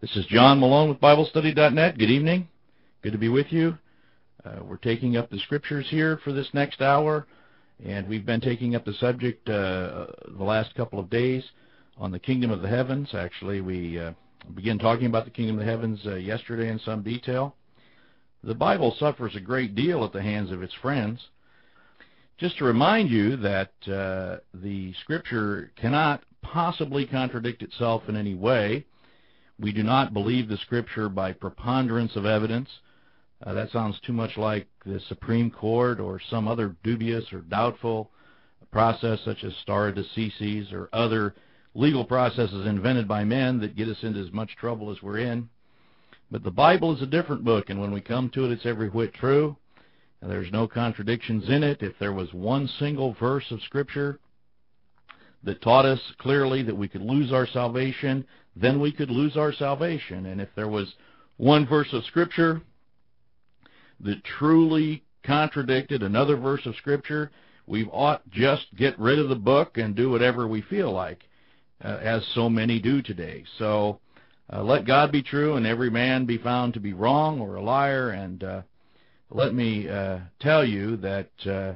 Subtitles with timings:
[0.00, 1.98] This is John Malone with BibleStudy.net.
[1.98, 2.48] Good evening.
[3.02, 3.76] Good to be with you.
[4.42, 7.26] Uh, we're taking up the scriptures here for this next hour,
[7.84, 10.06] and we've been taking up the subject uh,
[10.38, 11.44] the last couple of days
[11.98, 13.10] on the kingdom of the heavens.
[13.12, 14.12] Actually, we uh,
[14.54, 17.54] began talking about the kingdom of the heavens uh, yesterday in some detail.
[18.42, 21.20] The Bible suffers a great deal at the hands of its friends.
[22.38, 28.86] Just to remind you that uh, the scripture cannot possibly contradict itself in any way.
[29.60, 32.68] We do not believe the Scripture by preponderance of evidence.
[33.44, 38.10] Uh, that sounds too much like the Supreme Court or some other dubious or doubtful
[38.72, 41.34] process such as stare decisis or other
[41.74, 45.48] legal processes invented by men that get us into as much trouble as we're in.
[46.30, 48.88] But the Bible is a different book, and when we come to it, it's every
[48.88, 49.56] whit true.
[50.22, 51.82] And there's no contradictions in it.
[51.82, 54.20] If there was one single verse of Scripture
[55.42, 58.26] that taught us clearly that we could lose our salvation,
[58.56, 60.26] then we could lose our salvation.
[60.26, 60.94] And if there was
[61.36, 62.60] one verse of Scripture
[64.00, 67.30] that truly contradicted another verse of Scripture,
[67.66, 71.28] we ought just get rid of the book and do whatever we feel like,
[71.84, 73.44] uh, as so many do today.
[73.58, 74.00] So
[74.52, 77.62] uh, let God be true and every man be found to be wrong or a
[77.62, 78.10] liar.
[78.10, 78.62] And uh,
[79.30, 81.74] let me uh, tell you that uh,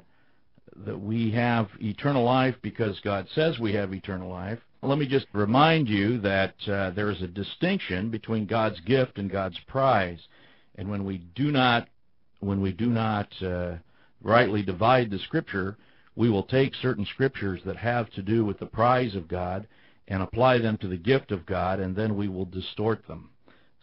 [0.84, 4.58] that we have eternal life because God says we have eternal life.
[4.84, 9.30] Let me just remind you that uh, there is a distinction between God's gift and
[9.30, 10.18] God's prize,
[10.74, 11.88] and when we do not
[12.40, 13.76] when we do not uh,
[14.22, 15.78] rightly divide the Scripture,
[16.16, 19.66] we will take certain Scriptures that have to do with the prize of God
[20.08, 23.30] and apply them to the gift of God, and then we will distort them.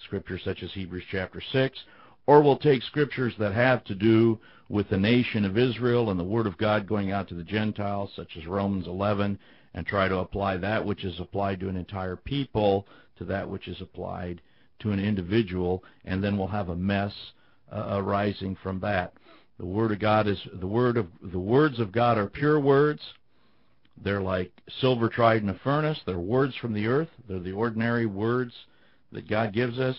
[0.06, 1.80] Scriptures such as Hebrews chapter 6,
[2.28, 6.24] or we'll take Scriptures that have to do with the nation of Israel and the
[6.24, 9.40] Word of God going out to the Gentiles, such as Romans 11,
[9.74, 12.86] and try to apply that which is applied to an entire people
[13.18, 14.42] to that which is applied
[14.80, 17.14] to an individual, and then we'll have a mess
[17.72, 19.14] uh, arising from that.
[19.60, 23.02] The Word of God is the word of the words of God are pure words.
[24.04, 26.00] They're like silver tried in a furnace.
[26.06, 27.10] They're words from the earth.
[27.28, 28.54] They're the ordinary words
[29.12, 29.96] that God gives us,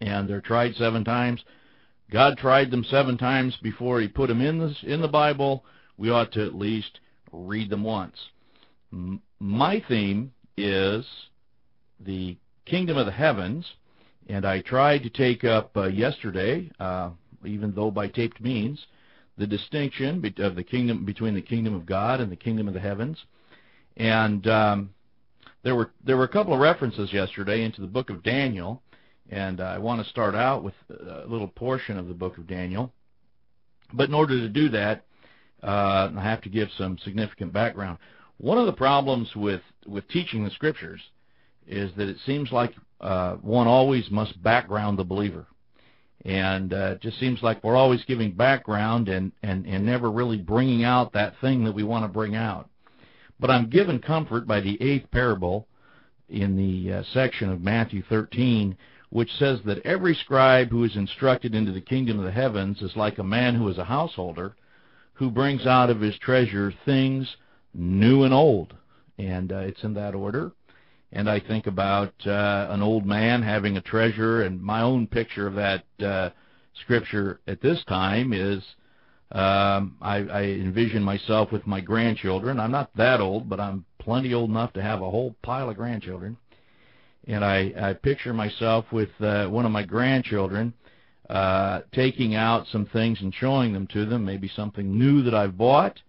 [0.00, 1.44] and they're tried seven times.
[2.10, 5.64] God tried them seven times before He put them in the in the Bible.
[5.96, 6.98] We ought to at least
[7.30, 8.16] read them once.
[9.40, 11.04] My theme is
[12.00, 13.66] the kingdom of the heavens,
[14.28, 17.10] and I tried to take up uh, yesterday, uh,
[17.44, 18.86] even though by taped means,
[19.36, 22.80] the distinction of the kingdom between the kingdom of God and the kingdom of the
[22.80, 23.18] heavens.
[23.96, 24.90] And um,
[25.62, 28.80] there were there were a couple of references yesterday into the book of Daniel,
[29.30, 32.92] and I want to start out with a little portion of the book of Daniel.
[33.92, 35.04] But in order to do that,
[35.62, 37.98] uh, I have to give some significant background.
[38.38, 41.00] One of the problems with with teaching the scriptures
[41.66, 45.46] is that it seems like uh, one always must background the believer,
[46.24, 50.38] and uh, it just seems like we're always giving background and and and never really
[50.38, 52.68] bringing out that thing that we want to bring out.
[53.38, 55.66] But I'm given comfort by the eighth parable
[56.28, 58.76] in the uh, section of Matthew 13
[59.14, 62.96] which says that every scribe who is instructed into the kingdom of the heavens is
[62.96, 64.56] like a man who is a householder
[65.12, 67.36] who brings out of his treasure things
[67.74, 68.74] new and old.
[69.18, 70.52] And uh, it's in that order.
[71.12, 75.46] And I think about uh, an old man having a treasure, and my own picture
[75.46, 76.30] of that uh,
[76.80, 78.62] scripture at this time is
[79.30, 82.58] um, I, I envision myself with my grandchildren.
[82.58, 85.76] I'm not that old, but I'm plenty old enough to have a whole pile of
[85.76, 86.36] grandchildren
[87.26, 90.74] and I, I picture myself with uh, one of my grandchildren
[91.30, 95.56] uh, taking out some things and showing them to them, maybe something new that I've
[95.56, 96.00] bought,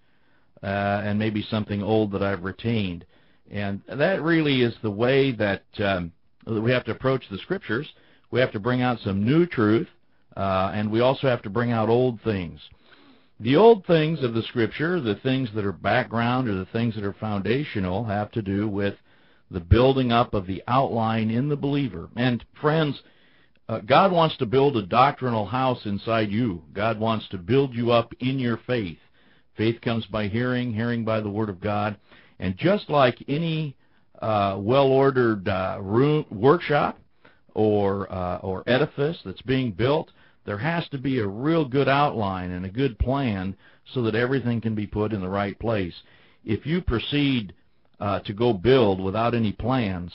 [0.66, 3.06] uh, and maybe something old that I've retained.
[3.52, 6.12] And that really is the way that, um,
[6.48, 7.88] we have to approach the scriptures.
[8.32, 9.88] We have to bring out some new truth,
[10.36, 12.60] uh, and we also have to bring out old things.
[13.40, 17.04] The old things of the scripture, the things that are background or the things that
[17.04, 18.96] are foundational, have to do with
[19.52, 22.10] the building up of the outline in the believer.
[22.16, 23.00] And friends,
[23.70, 26.64] uh, God wants to build a doctrinal house inside you.
[26.74, 29.00] God wants to build you up in your faith.
[29.58, 31.98] Faith comes by hearing, hearing by the Word of God.
[32.40, 33.76] And just like any
[34.22, 37.00] uh, well-ordered uh, room, workshop
[37.54, 40.12] or uh, or edifice that's being built,
[40.46, 43.56] there has to be a real good outline and a good plan
[43.94, 45.94] so that everything can be put in the right place.
[46.44, 47.54] If you proceed
[48.00, 50.12] uh, to go build without any plans,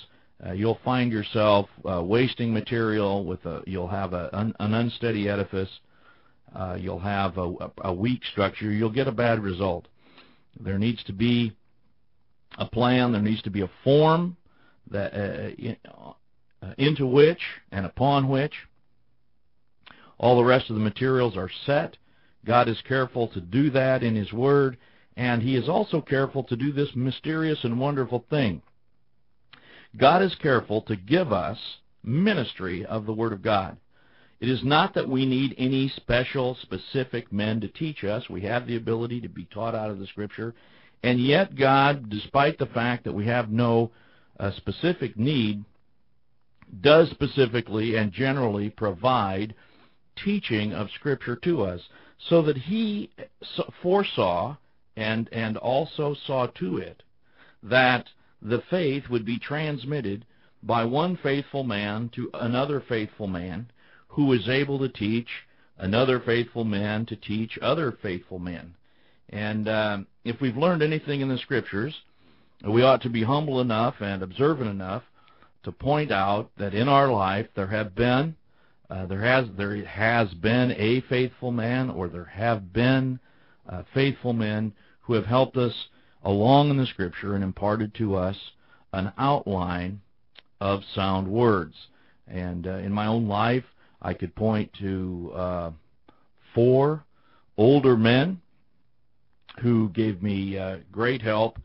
[0.46, 3.24] uh, you'll find yourself uh, wasting material.
[3.24, 5.70] With a, you'll have a, an, an unsteady edifice.
[6.54, 8.70] Uh, you'll have a, a weak structure.
[8.70, 9.86] You'll get a bad result.
[10.58, 11.52] There needs to be
[12.58, 13.12] a plan.
[13.12, 14.36] There needs to be a form
[14.90, 15.88] that uh,
[16.62, 18.52] uh, into which and upon which
[20.18, 21.96] all the rest of the materials are set.
[22.44, 24.76] God is careful to do that in His Word,
[25.16, 28.62] and He is also careful to do this mysterious and wonderful thing.
[29.96, 31.58] God is careful to give us
[32.02, 33.76] ministry of the Word of God.
[34.40, 38.30] It is not that we need any special, specific men to teach us.
[38.30, 40.54] We have the ability to be taught out of the Scripture.
[41.02, 43.90] And yet God, despite the fact that we have no
[44.38, 45.64] uh, specific need,
[46.80, 49.54] does specifically and generally provide
[50.24, 51.80] teaching of Scripture to us
[52.28, 53.10] so that he
[53.82, 54.56] foresaw
[54.96, 57.02] and, and also saw to it
[57.62, 58.06] that
[58.40, 60.24] the faith would be transmitted
[60.62, 63.70] by one faithful man to another faithful man
[64.10, 65.28] who is able to teach
[65.78, 68.74] another faithful man to teach other faithful men.
[69.30, 71.94] And uh, if we've learned anything in the Scriptures,
[72.68, 75.02] we ought to be humble enough and observant enough
[75.62, 78.34] to point out that in our life there have been,
[78.90, 83.20] uh, there has there has been a faithful man, or there have been
[83.68, 84.72] uh, faithful men
[85.02, 85.88] who have helped us
[86.24, 88.36] along in the Scripture and imparted to us
[88.92, 90.00] an outline
[90.60, 91.74] of sound words.
[92.26, 93.64] And uh, in my own life,
[94.02, 95.70] I could point to uh,
[96.54, 97.04] four
[97.56, 98.40] older men
[99.60, 101.58] who gave me uh, great help,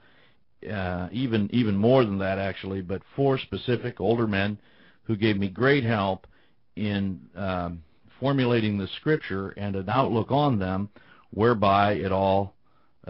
[0.72, 4.58] uh, even even more than that actually, but four specific older men
[5.04, 6.28] who gave me great help
[6.76, 7.82] in um,
[8.20, 10.90] formulating the scripture and an outlook on them,
[11.32, 12.56] whereby it all,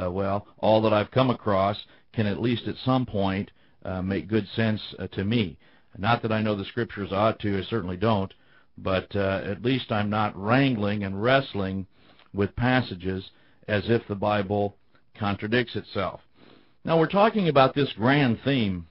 [0.02, 1.78] uh, well, all that I've come across
[2.14, 3.52] can at least at some point
[3.84, 5.58] uh, make good sense uh, to me.
[5.98, 8.34] Not that I know the scriptures ought to, I certainly don't,
[8.78, 11.88] but uh, at least I'm not wrangling and wrestling
[12.34, 13.24] with passages
[13.68, 14.76] as if the Bible
[15.18, 16.22] contradicts itself.
[16.84, 18.86] Now we're talking about this grand theme,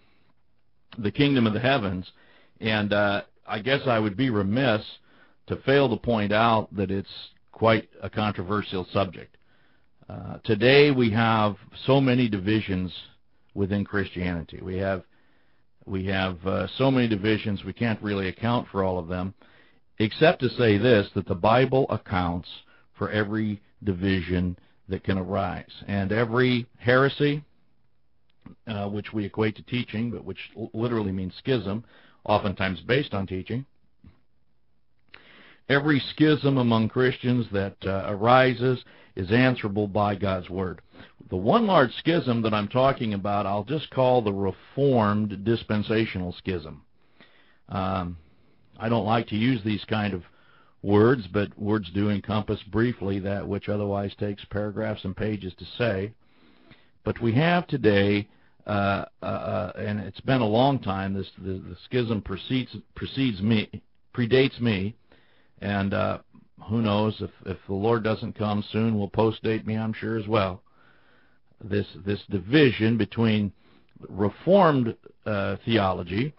[0.99, 2.11] the kingdom of the heavens,
[2.61, 4.83] and uh, I guess I would be remiss
[5.47, 7.09] to fail to point out that it's
[7.53, 9.37] quite a controversial subject.
[10.09, 11.57] Uh, today we have
[11.87, 12.93] so many divisions
[13.55, 14.61] within Christianity.
[14.63, 15.03] We have
[15.87, 19.35] we have uh, so many divisions we can't really account for all of them
[19.99, 22.49] except to say this, that the Bible accounts
[22.99, 24.57] for every division
[24.89, 25.71] that can arise.
[25.87, 27.43] And every heresy,
[28.67, 30.39] uh, which we equate to teaching, but which
[30.73, 31.85] literally means schism,
[32.25, 33.65] oftentimes based on teaching,
[35.69, 38.85] every schism among Christians that uh, arises
[39.17, 40.81] is answerable by God's Word.
[41.31, 46.83] The one large schism that I'm talking about, I'll just call the Reformed dispensational schism.
[47.69, 48.19] Um,
[48.79, 50.23] I don't like to use these kind of
[50.83, 56.13] words, but words do encompass briefly that which otherwise takes paragraphs and pages to say.
[57.05, 58.29] But we have today,
[58.67, 61.15] uh, uh, and it's been a long time.
[61.15, 63.83] This the, the schism precedes precedes me,
[64.15, 64.95] predates me,
[65.61, 66.19] and uh,
[66.69, 69.77] who knows if if the Lord doesn't come soon, will postdate me.
[69.77, 70.63] I'm sure as well.
[71.63, 73.53] This this division between
[74.09, 76.35] Reformed uh, theology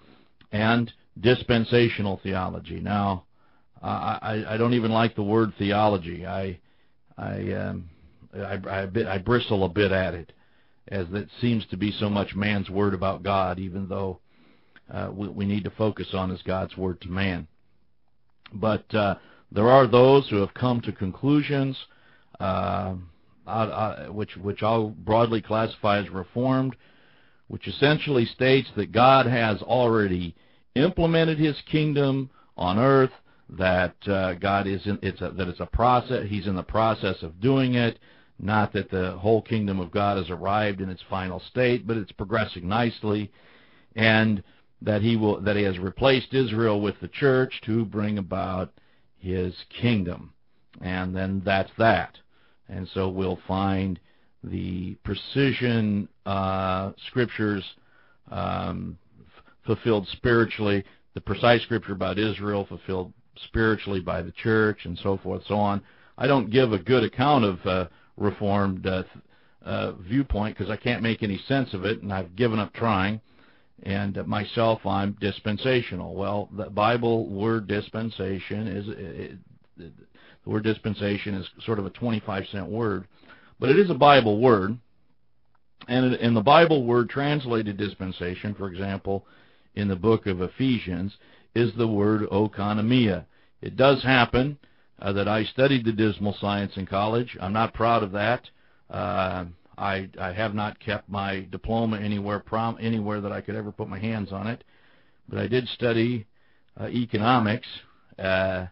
[0.52, 2.80] and dispensational theology.
[2.80, 3.26] Now,
[3.82, 6.26] I, I don't even like the word theology.
[6.26, 6.60] I
[7.18, 7.90] I um,
[8.36, 10.34] I, I, I bristle a bit at it,
[10.90, 14.20] as it seems to be so much man's word about God, even though
[14.92, 17.48] uh, we, we need to focus on is God's word to man.
[18.54, 19.16] But uh,
[19.52, 21.78] there are those who have come to conclusions,
[22.40, 22.96] uh,
[24.10, 26.76] which which I'll broadly classify as reformed,
[27.48, 30.36] which essentially states that God has already
[30.76, 33.12] implemented his kingdom on earth,
[33.50, 37.22] that uh, God is in it's a, that it's a process he's in the process
[37.22, 38.00] of doing it,
[38.40, 42.12] not that the whole kingdom of God has arrived in its final state, but it's
[42.12, 43.32] progressing nicely
[43.96, 44.44] and
[44.82, 48.74] that he will that he has replaced Israel with the church to bring about
[49.18, 50.34] his kingdom.
[50.82, 52.18] And then that's that.
[52.68, 54.00] And so we'll find
[54.44, 57.64] the precision uh, scriptures
[58.30, 58.98] um,
[59.66, 63.14] fulfilled spiritually, the precise scripture about Israel fulfilled
[63.46, 65.82] spiritually by the church, and so forth, so on.
[66.18, 69.04] I don't give a good account of uh, Reformed uh,
[69.66, 73.20] uh, viewpoint because I can't make any sense of it, and I've given up trying.
[73.84, 76.16] And uh, myself, I'm dispensational.
[76.16, 79.40] Well, the Bible word dispensation is it,
[79.78, 79.92] it,
[80.46, 83.06] the word dispensation is sort of a 25 cent word,
[83.60, 84.78] but it is a Bible word.
[85.90, 89.26] And in the Bible word translated dispensation, for example,
[89.76, 91.14] in the book of Ephesians
[91.54, 93.26] is the word oikonomia.
[93.62, 94.58] It does happen
[95.00, 97.38] uh, that I studied the dismal science in college.
[97.42, 98.50] I'm not proud of that.
[98.90, 99.46] Uh,
[99.78, 103.90] I, I have not kept my diploma anywhere prom, anywhere that I could ever put
[103.90, 104.64] my hands on it,
[105.28, 106.26] but I did study
[106.80, 107.68] uh, economics
[108.18, 108.68] uh,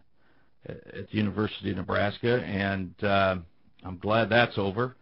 [0.66, 3.36] at the University of Nebraska, and uh,
[3.84, 4.96] I'm glad that's over.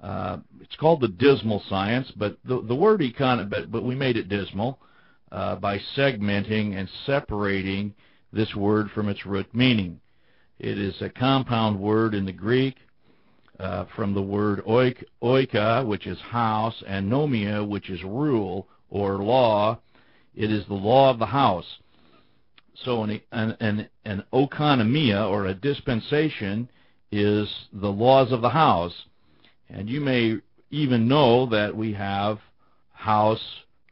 [0.00, 4.16] Uh, it's called the dismal science, but the the word econ, but but we made
[4.16, 4.86] it dismal uh,
[5.32, 7.94] by segmenting and separating
[8.32, 10.00] this word from its root meaning.
[10.58, 12.76] It is a compound word in the Greek
[13.58, 19.18] uh, from the word oik, oika, which is house, and nomia, which is rule or
[19.18, 19.78] law.
[20.34, 21.66] It is the law of the house.
[22.84, 26.68] So an, an, an, an oikonomia, or a dispensation,
[27.10, 28.94] is the laws of the house.
[29.68, 30.36] And you may
[30.70, 32.38] even know that we have
[32.92, 33.44] house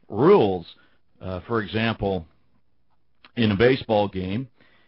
[0.09, 0.65] rules.
[1.21, 2.25] Uh, for example,
[3.35, 4.47] in a baseball game,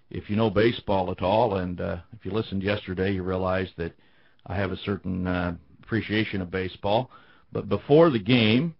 [0.10, 3.94] if you know baseball at all, and uh, if you listened yesterday, you realize that
[4.46, 7.10] I have a certain uh, appreciation of baseball.
[7.52, 8.76] But before the game,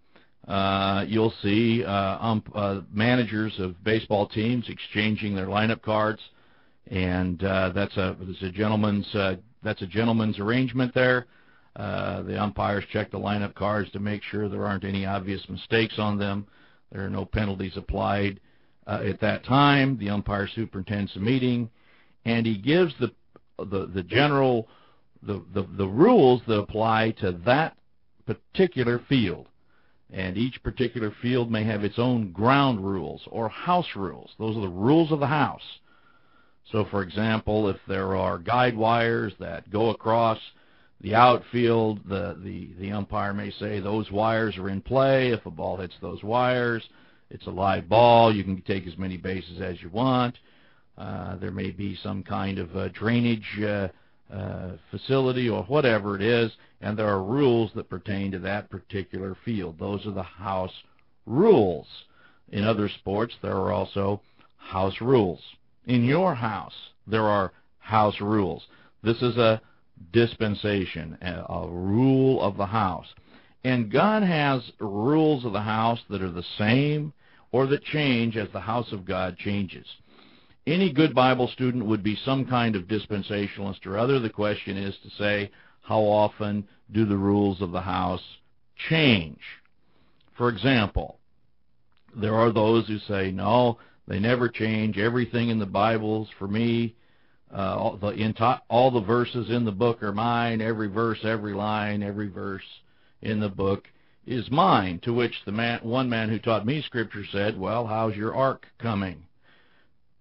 [0.48, 6.22] uh, you'll see uh, ump, uh, managers of baseball teams exchanging their lineup cards,
[6.88, 11.28] and uh, that's a that's a gentleman's uh, that's a gentleman's arrangement there.
[11.76, 15.96] Uh, the umpires check the lineup cards to make sure there aren't any obvious mistakes
[15.98, 16.46] on them.
[16.94, 18.40] There are no penalties applied
[18.86, 19.98] uh, at that time.
[19.98, 21.70] The umpire superintends the meeting,
[22.24, 23.12] and he gives the
[23.58, 24.68] the, the general
[25.24, 27.76] the, the the rules that apply to that
[28.26, 29.48] particular field.
[30.12, 34.30] And each particular field may have its own ground rules or house rules.
[34.38, 35.64] Those are the rules of the house.
[36.72, 40.38] So, for example, if there are guide wires that go across
[41.02, 45.32] the outfield, the, the, the umpire may say those wires are in play.
[45.32, 46.84] If a ball hits those wires,
[47.30, 48.34] it's a live ball.
[48.34, 50.38] You can take as many bases as you want.
[50.98, 53.88] Uh, there may be some kind of uh, drainage uh,
[54.32, 59.36] uh, facility or whatever it is, and there are rules that pertain to that particular
[59.44, 59.78] field.
[59.80, 60.74] Those are the house
[61.26, 61.88] rules.
[62.52, 64.22] In other sports, there are also
[64.58, 65.42] house rules.
[65.86, 66.74] In your house,
[67.08, 68.64] there are house rules.
[69.04, 69.62] This is a
[70.12, 73.08] dispensation, a, rule of the house.
[73.64, 77.14] And God has rules of the house that are the same
[77.52, 79.86] or that change as the house of God changes.
[80.66, 84.20] Any good Bible student would be some kind of dispensationalist or other.
[84.20, 88.24] The question is to say, how often do the rules of the house
[88.90, 89.40] change?
[90.38, 91.20] For example,
[92.16, 94.98] there are those who say, no, they never change.
[94.98, 96.96] Everything in the Bible is for me.
[97.54, 100.60] Uh, all, the, enti- all the verses in the book are mine.
[100.60, 102.64] Every verse, every line, every verse
[103.22, 103.88] in the book
[104.26, 105.00] is mine.
[105.04, 108.66] To which the man, one man who taught me Scripture said, "Well, how's your ark
[108.80, 109.24] coming?"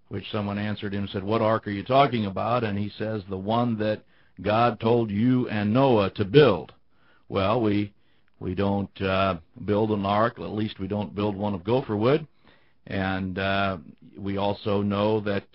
[0.09, 3.23] Which someone answered him and said, "What ark are you talking about?" And he says,
[3.27, 4.03] "The one that
[4.39, 6.71] God told you and Noah to build."
[7.29, 7.93] Well, we
[8.39, 10.37] we don't uh, build an ark.
[10.37, 12.27] At least we don't build one of gopher wood.
[12.85, 13.77] And uh,
[14.17, 15.47] we also know that.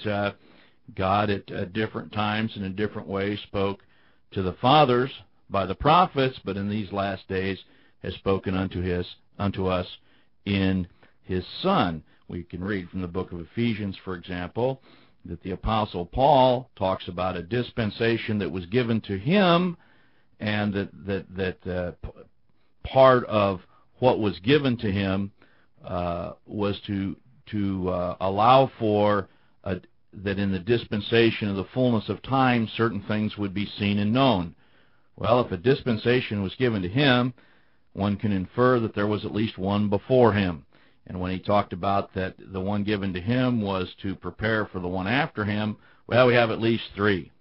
[0.94, 3.80] God at, at different times and in different ways spoke
[4.32, 5.10] to the fathers
[5.50, 7.58] by the prophets, but in these last days
[8.02, 9.06] has spoken unto his
[9.38, 9.86] unto us
[10.44, 10.86] in
[11.22, 12.02] his Son.
[12.28, 14.82] We can read from the book of Ephesians, for example,
[15.24, 19.76] that the apostle Paul talks about a dispensation that was given to him,
[20.40, 21.92] and that that that uh,
[22.84, 23.60] part of
[23.98, 25.32] what was given to him
[25.84, 27.16] uh, was to
[27.50, 29.28] to uh, allow for
[29.64, 29.80] a,
[30.24, 34.12] that in the dispensation of the fullness of time certain things would be seen and
[34.12, 34.54] known.
[35.16, 37.34] Well, if a dispensation was given to him,
[37.92, 40.64] one can infer that there was at least one before him.
[41.06, 44.78] And when he talked about that the one given to him was to prepare for
[44.78, 47.32] the one after him, well, we have at least three.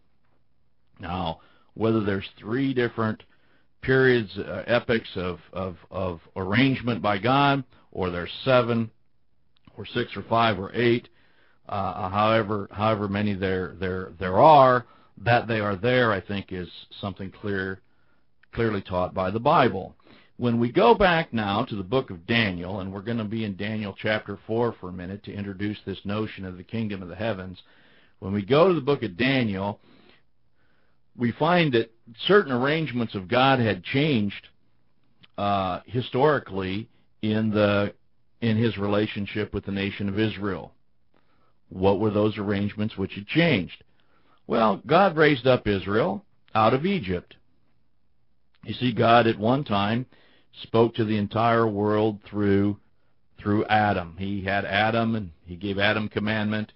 [1.00, 1.42] Now,
[1.74, 3.22] whether there's three different
[3.82, 8.90] periods, uh, epochs of, of, of arrangement by God, or there's seven,
[9.78, 11.08] or six, or five, or eight,
[11.70, 14.86] uh, however however many there there there are,
[15.18, 16.70] that they are there, I think, is
[17.02, 17.82] something clear
[18.54, 19.96] clearly taught by the Bible.
[20.38, 23.44] When we go back now to the book of Daniel, and we're going to be
[23.44, 27.10] in Daniel chapter 4 for a minute to introduce this notion of the kingdom of
[27.10, 27.58] the heavens.
[28.20, 29.80] When we go to the book of Daniel,
[31.16, 31.92] we find that
[32.28, 34.48] certain arrangements of God had changed
[35.38, 36.88] uh, historically
[37.22, 37.94] in the
[38.42, 40.74] in his relationship with the nation of Israel.
[41.70, 43.84] What were those arrangements which had changed?
[44.48, 46.24] Well, God raised up Israel
[46.56, 47.36] out of Egypt.
[48.64, 50.06] You see, God at one time
[50.64, 52.78] spoke to the entire world through
[53.40, 54.16] through Adam.
[54.18, 56.74] He had Adam and he gave Adam commandment.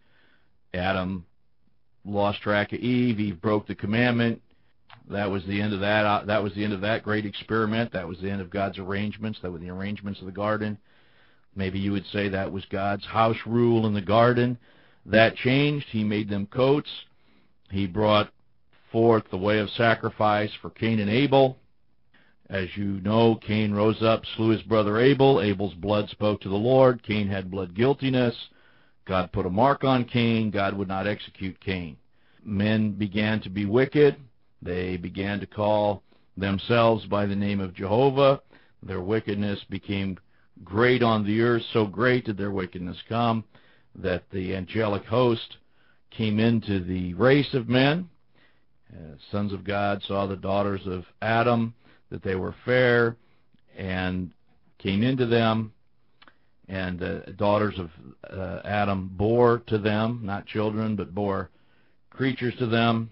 [0.74, 1.25] Adam
[2.05, 3.19] lost track of Eve.
[3.19, 4.41] Eve broke the commandment.
[5.10, 6.05] That was the end of that.
[6.05, 7.91] Uh, that was the end of that great experiment.
[7.93, 9.39] That was the end of God's arrangements.
[9.41, 10.77] That were the arrangements of the garden.
[11.55, 14.57] Maybe you would say that was God's house rule in the garden.
[15.05, 15.88] That changed.
[15.89, 16.89] He made them coats.
[17.70, 18.31] He brought
[18.91, 21.58] forth the way of sacrifice for Cain and Abel.
[22.50, 25.41] As you know, Cain rose up, slew his brother Abel.
[25.41, 27.01] Abel's blood spoke to the Lord.
[27.01, 28.36] Cain had blood guiltiness.
[29.05, 30.51] God put a mark on Cain.
[30.51, 31.98] God would not execute Cain.
[32.43, 34.17] Men began to be wicked.
[34.62, 36.03] They began to call
[36.36, 38.41] themselves by the name of Jehovah.
[38.84, 40.17] Their wickedness became
[40.63, 43.46] great on the earth, so great did their wickedness come
[43.95, 45.57] that the angelic host
[46.10, 48.10] came into the race of men.
[48.93, 51.74] Uh, sons of God saw the daughters of Adam,
[52.10, 53.15] that they were fair,
[53.77, 54.31] and
[54.79, 55.74] came into them.
[56.67, 57.89] And uh, daughters of
[58.29, 61.50] uh, Adam bore to them, not children, but bore
[62.10, 63.10] creatures to them.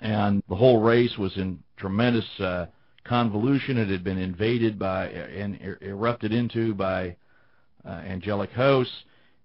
[0.00, 2.66] And the whole race was in tremendous uh,
[3.04, 3.78] convolution.
[3.78, 7.16] It had been invaded by and er, erupted into by
[7.84, 8.94] uh, angelic hosts,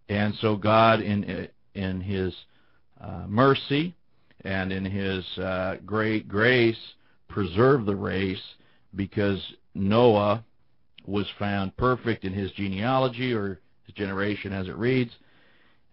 [0.09, 2.33] and so God, in in His
[2.99, 3.95] uh, mercy
[4.43, 6.77] and in His uh, great grace,
[7.27, 8.41] preserved the race
[8.95, 9.41] because
[9.73, 10.43] Noah
[11.05, 15.11] was found perfect in his genealogy or his generation, as it reads.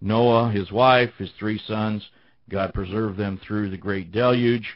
[0.01, 2.03] Noah, his wife, his three sons,
[2.51, 4.69] God preserved them through the great deluge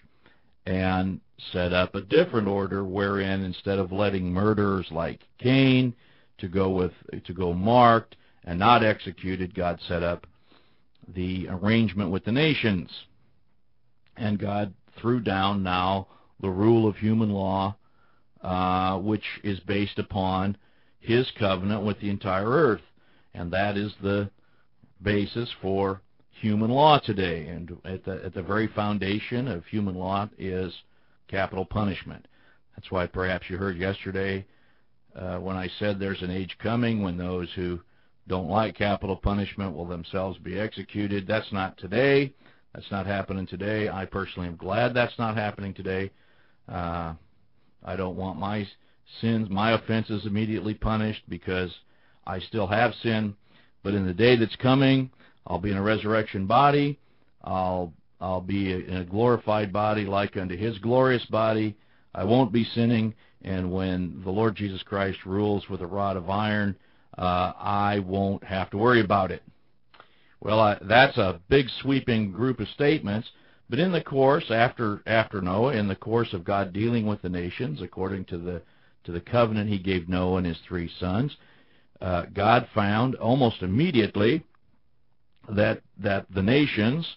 [0.65, 1.21] and
[1.53, 5.95] set up a different order wherein instead of letting murderers like Cain
[6.39, 6.93] to go with
[7.25, 8.17] to go marked
[8.49, 10.27] and not executed, God set up
[11.15, 12.91] the arrangement with the nations.
[14.17, 16.07] And God threw down now
[16.41, 17.77] the rule of human law,
[18.41, 20.57] uh, which is based upon
[20.99, 22.81] his covenant with the entire earth.
[23.35, 24.31] And that is the
[25.03, 26.01] basis for
[26.41, 27.49] human law today.
[27.49, 30.73] And at the, at the very foundation of human law is
[31.29, 32.27] capital punishment.
[32.75, 34.47] That's why perhaps you heard yesterday
[35.15, 37.81] uh, when I said there's an age coming when those who
[38.29, 41.27] don't like capital punishment will themselves be executed.
[41.27, 42.33] That's not today.
[42.75, 43.89] That's not happening today.
[43.89, 46.11] I personally am glad that's not happening today.
[46.69, 47.15] Uh,
[47.85, 48.69] I don't want my
[49.21, 51.75] sins, my offenses immediately punished because
[52.27, 53.35] I still have sin.
[53.83, 55.11] But in the day that's coming,
[55.47, 56.99] I'll be in a resurrection body.
[57.43, 61.77] I'll I'll be in a glorified body like unto his glorious body.
[62.15, 63.15] I won't be sinning.
[63.43, 66.77] And when the Lord Jesus Christ rules with a rod of iron,
[67.19, 69.43] uh, I won't have to worry about it.
[70.41, 73.29] Well, that's a big sweeping group of statements.
[73.69, 77.29] But in the course, after after Noah, in the course of God dealing with the
[77.29, 78.63] nations, according to the
[79.05, 81.37] to the covenant He gave Noah and his three sons,
[82.01, 84.45] uh, God found almost immediately
[85.51, 87.17] that that the nations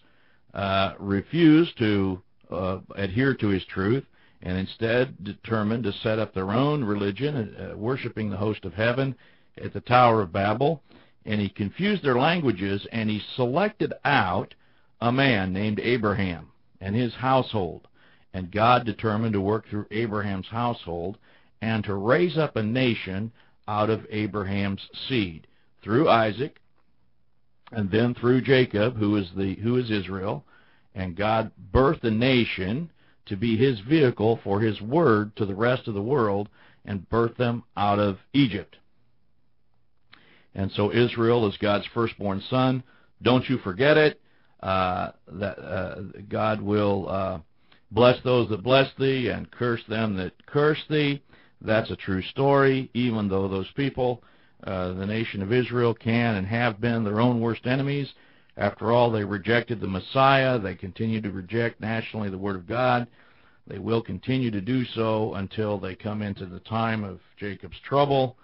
[0.54, 4.04] uh, refused to uh, adhere to his truth
[4.42, 9.16] and instead determined to set up their own religion, uh, worshiping the host of heaven
[9.58, 10.82] at the Tower of Babel.
[11.26, 14.54] And he confused their languages and he selected out
[15.00, 17.88] a man named Abraham and his household.
[18.34, 21.18] And God determined to work through Abraham's household
[21.62, 23.32] and to raise up a nation
[23.68, 25.48] out of Abraham's seed
[25.84, 26.60] through Isaac
[27.72, 30.44] and then through Jacob, who is the who is Israel,
[30.94, 32.92] and God birthed a nation
[33.28, 36.50] to be his vehicle for his word to the rest of the world
[36.86, 38.78] and birthed them out of Egypt.
[40.56, 42.84] And so Israel is God's firstborn son.
[43.22, 44.20] Don't you forget it.
[44.62, 47.40] Uh, that uh, God will uh,
[47.90, 51.22] bless those that bless thee and curse them that curse thee.
[51.62, 54.24] That's a true story, even though those people
[54.64, 58.12] uh, the nation of Israel can and have been their own worst enemies.
[58.58, 60.60] After all, they rejected the Messiah.
[60.60, 63.08] They continue to reject nationally the Word of God.
[63.66, 68.38] They will continue to do so until they come into the time of Jacob's trouble.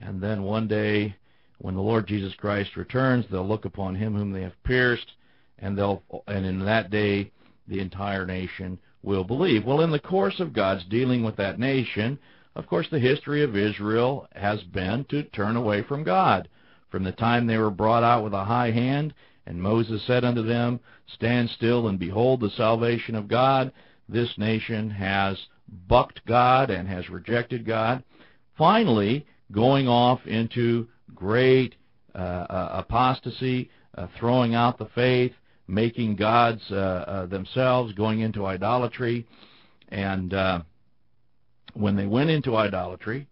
[0.00, 1.14] And then one day,
[1.58, 5.12] when the Lord Jesus Christ returns, they'll look upon him whom they have pierced,
[5.58, 7.30] and they'll and in that day
[7.68, 9.64] the entire nation will believe.
[9.64, 12.18] Well, in the course of God's dealing with that nation,
[12.56, 16.48] of course, the history of Israel has been to turn away from God.
[16.90, 19.12] From the time they were brought out with a high hand,
[19.46, 23.72] and Moses said unto them, Stand still and behold the salvation of God,
[24.08, 25.36] this nation has
[25.88, 28.04] bucked God and has rejected God.
[28.56, 31.74] Finally, going off into great
[32.14, 35.32] uh, uh, apostasy, uh, throwing out the faith,
[35.66, 39.26] making gods uh, uh, themselves, going into idolatry,
[39.88, 40.60] and uh,
[41.74, 43.26] when they went into idolatry,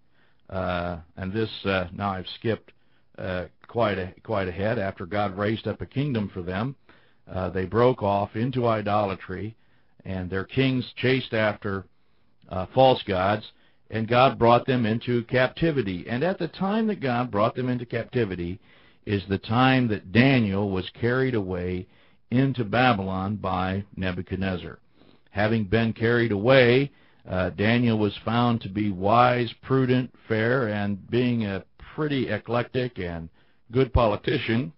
[0.48, 2.72] and this now I've skipped
[3.68, 4.78] quite a, quite ahead.
[4.78, 6.74] After God raised up a kingdom for them,
[7.54, 9.56] they broke off into idolatry,
[10.04, 11.84] and their kings chased after
[12.74, 13.52] false gods,
[13.92, 16.07] and God brought them into captivity.
[16.09, 18.59] And at the time that God brought them into captivity,
[19.05, 21.87] is the time that Daniel was carried away
[22.31, 24.78] into Babylon by Nebuchadnezzar.
[25.31, 26.90] Having been carried away,
[27.28, 33.28] uh, Daniel was found to be wise, prudent, fair, and being a pretty eclectic and
[33.70, 34.72] good politician,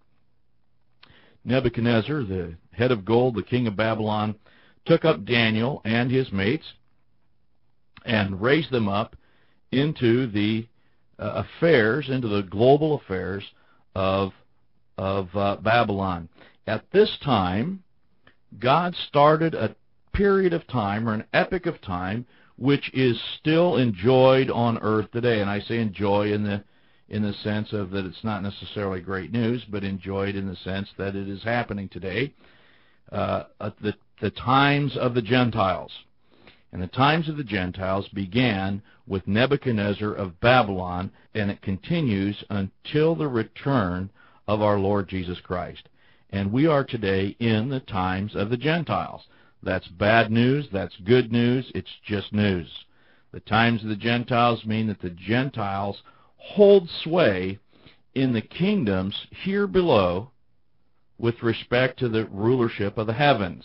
[1.45, 4.35] Nebuchadnezzar, the head of gold, the king of Babylon,
[4.87, 6.65] took up Daniel and his mates
[8.05, 9.17] and raise them up
[9.73, 10.67] into the
[11.19, 13.45] uh, affairs, into the global affairs
[13.95, 14.33] of
[14.97, 16.29] of uh, Babylon.
[16.67, 17.83] At this time,
[18.59, 19.75] God started a
[20.13, 25.41] period of time or an epoch of time which is still enjoyed on earth today.
[25.41, 26.63] And I say enjoy in the
[27.09, 30.89] in the sense of that it's not necessarily great news, but enjoyed in the sense
[30.97, 32.33] that it is happening today.
[33.13, 33.45] Uh,
[33.81, 35.93] the the times of the Gentiles.
[36.75, 43.15] And the times of the Gentiles began with Nebuchadnezzar of Babylon, and it continues until
[43.15, 44.11] the return
[44.49, 45.89] of our Lord Jesus Christ.
[46.31, 49.23] And we are today in the times of the Gentiles.
[49.63, 52.69] That's bad news, that's good news, it's just news.
[53.31, 56.03] The times of the Gentiles mean that the Gentiles
[56.39, 57.61] hold sway
[58.17, 60.33] in the kingdoms here below
[61.19, 63.65] with respect to the rulership of the heavens.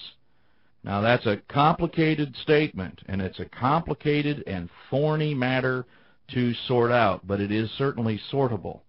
[0.83, 5.85] Now that's a complicated statement, and it's a complicated and thorny matter
[6.29, 8.81] to sort out, but it is certainly sortable.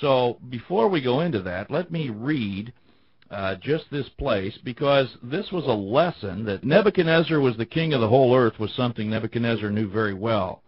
[0.00, 2.72] So before we go into that, let me read
[3.30, 8.00] uh, just this place because this was a lesson that Nebuchadnezzar was the king of
[8.00, 10.62] the whole earth was something Nebuchadnezzar knew very well,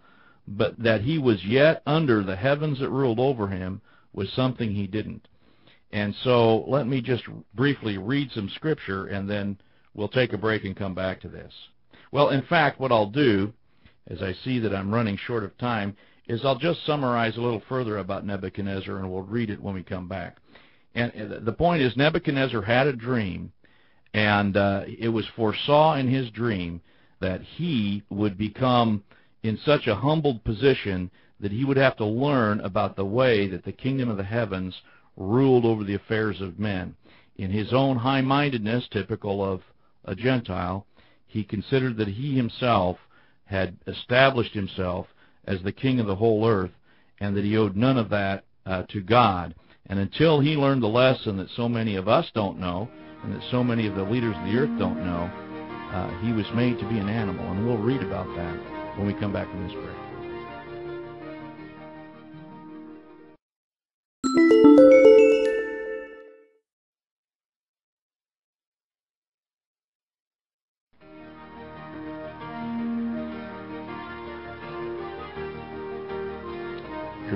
[0.46, 3.80] but that he was yet under the heavens that ruled over him
[4.12, 5.26] was something he didn't.
[5.90, 9.58] And so let me just briefly read some scripture and then
[9.94, 11.52] we'll take a break and come back to this.
[12.10, 13.52] Well, in fact, what I'll do,
[14.08, 15.96] as I see that I'm running short of time,
[16.28, 19.82] is I'll just summarize a little further about Nebuchadnezzar and we'll read it when we
[19.82, 20.36] come back.
[20.94, 21.12] And
[21.44, 23.52] the point is Nebuchadnezzar had a dream
[24.14, 26.82] and uh, it was foresaw in his dream
[27.20, 29.02] that he would become
[29.42, 33.64] in such a humbled position that he would have to learn about the way that
[33.64, 34.74] the kingdom of the heavens
[35.16, 36.94] ruled over the affairs of men.
[37.36, 39.62] In his own high-mindedness, typical of
[40.04, 40.86] a Gentile,
[41.26, 42.98] he considered that he himself
[43.44, 45.06] had established himself
[45.46, 46.70] as the king of the whole earth
[47.20, 49.54] and that he owed none of that uh, to God.
[49.86, 52.88] And until he learned the lesson that so many of us don't know
[53.22, 55.30] and that so many of the leaders of the earth don't know,
[55.92, 57.44] uh, he was made to be an animal.
[57.52, 60.01] And we'll read about that when we come back from this break.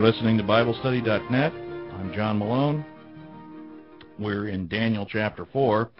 [0.06, 1.52] Listening to BibleStudy.net.
[1.52, 2.84] I'm John Malone.
[4.20, 5.90] We're in Daniel chapter 4,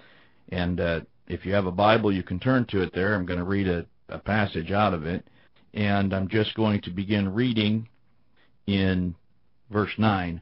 [0.50, 3.16] and uh, if you have a Bible, you can turn to it there.
[3.16, 5.26] I'm going to read a, a passage out of it,
[5.74, 7.88] and I'm just going to begin reading
[8.68, 9.12] in
[9.72, 10.40] verse 9.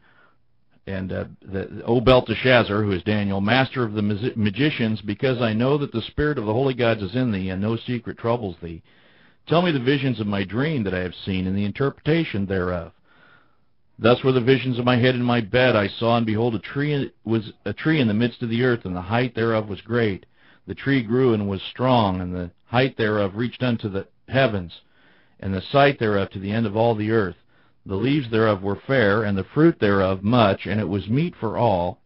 [0.87, 5.79] And uh, the, O Belteshazzar, who is Daniel, master of the magicians, because I know
[5.79, 8.83] that the spirit of the holy gods is in thee, and no secret troubles thee.
[9.49, 12.93] Tell me the visions of my dream that I have seen, and the interpretation thereof.
[13.99, 15.77] Thus were the visions of my head in my bed.
[15.77, 18.85] I saw, and behold, a tree was a tree in the midst of the earth,
[18.85, 20.27] and the height thereof was great.
[20.67, 24.81] The tree grew and was strong, and the height thereof reached unto the heavens,
[25.39, 27.37] and the sight thereof to the end of all the earth.
[27.87, 31.57] The leaves thereof were fair, and the fruit thereof much, and it was meat for
[31.57, 32.01] all,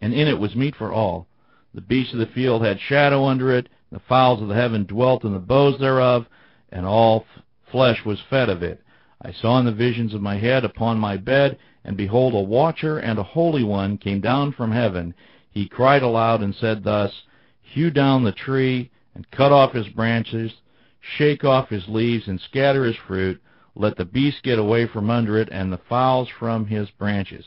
[0.00, 1.28] and in it was meat for all.
[1.74, 5.22] The beasts of the field had shadow under it, the fowls of the heaven dwelt
[5.22, 6.26] in the boughs thereof,
[6.70, 7.24] and all
[7.70, 8.82] flesh was fed of it.
[9.20, 12.98] I saw in the visions of my head upon my bed, and behold, a watcher
[12.98, 15.12] and a holy one came down from heaven.
[15.50, 17.24] He cried aloud and said thus,
[17.60, 20.52] Hew down the tree, and cut off his branches,
[21.00, 23.42] shake off his leaves, and scatter his fruit.
[23.74, 27.44] Let the beasts get away from under it, and the fowls from his branches.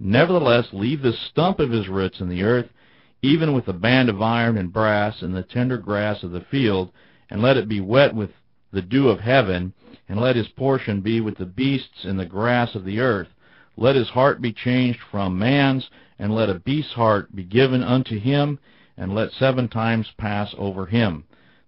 [0.00, 2.72] Nevertheless, leave the stump of his roots in the earth,
[3.20, 6.90] even with a band of iron and brass, and the tender grass of the field,
[7.28, 8.30] and let it be wet with
[8.72, 9.74] the dew of heaven,
[10.08, 13.28] and let his portion be with the beasts and the grass of the earth.
[13.76, 15.88] Let his heart be changed from man's,
[16.18, 18.58] and let a beast's heart be given unto him,
[18.96, 21.24] and let seven times pass over him.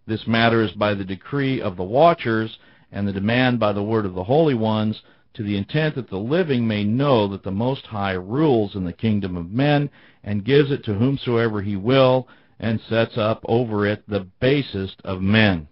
[0.07, 2.59] This matter is by the decree of the watchers,
[2.92, 6.18] and the demand by the word of the holy ones, to the intent that the
[6.18, 9.88] living may know that the Most High rules in the kingdom of men,
[10.23, 12.29] and gives it to whomsoever he will,
[12.61, 15.66] and sets up over it the basest of men.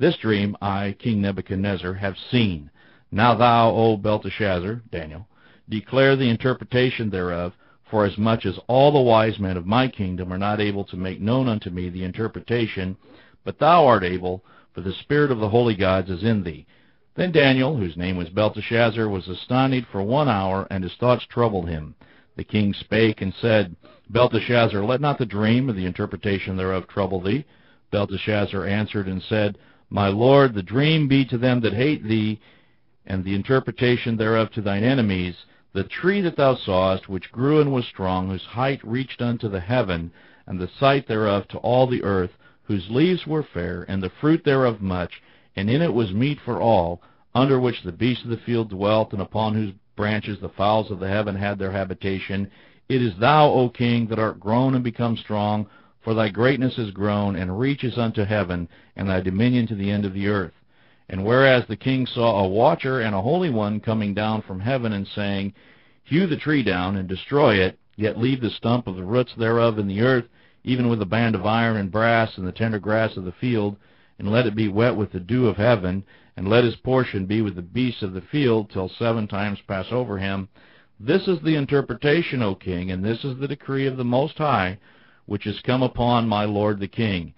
[0.00, 2.70] This dream I, King Nebuchadnezzar, have seen.
[3.12, 5.28] Now thou, O Belteshazzar, Daniel,
[5.68, 7.52] declare the interpretation thereof,
[7.90, 10.96] for as much as all the wise men of my kingdom are not able to
[10.96, 12.96] make known unto me the interpretation,
[13.44, 16.64] but thou art able, for the spirit of the holy gods is in thee.
[17.14, 21.68] Then Daniel, whose name was Belteshazzar, was astonished for one hour, and his thoughts troubled
[21.68, 21.94] him.
[22.36, 23.76] The king spake and said,
[24.08, 27.44] Belteshazzar, let not the dream or the interpretation thereof trouble thee.
[27.90, 29.58] Belteshazzar answered and said,
[29.92, 32.38] My lord, the dream be to them that hate thee,
[33.04, 35.34] and the interpretation thereof to thine enemies.
[35.72, 39.58] The tree that thou sawest, which grew and was strong, whose height reached unto the
[39.58, 40.12] heaven,
[40.46, 42.30] and the sight thereof to all the earth,
[42.62, 45.20] whose leaves were fair, and the fruit thereof much,
[45.56, 47.02] and in it was meat for all,
[47.34, 51.00] under which the beasts of the field dwelt, and upon whose branches the fowls of
[51.00, 52.48] the heaven had their habitation.
[52.88, 55.66] It is thou, O king, that art grown and become strong,
[56.00, 60.04] for thy greatness is grown, and reaches unto heaven, and thy dominion to the end
[60.04, 60.54] of the earth.
[61.08, 64.92] And whereas the king saw a watcher and a holy one coming down from heaven,
[64.92, 65.52] and saying,
[66.04, 69.78] Hew the tree down, and destroy it, yet leave the stump of the roots thereof
[69.78, 70.24] in the earth,
[70.64, 73.76] even with a band of iron and brass, and the tender grass of the field,
[74.18, 76.04] and let it be wet with the dew of heaven,
[76.36, 79.86] and let his portion be with the beasts of the field, till seven times pass
[79.90, 80.48] over him.
[80.98, 84.78] This is the interpretation, O king, and this is the decree of the Most High,
[85.30, 87.32] which is come upon my lord the king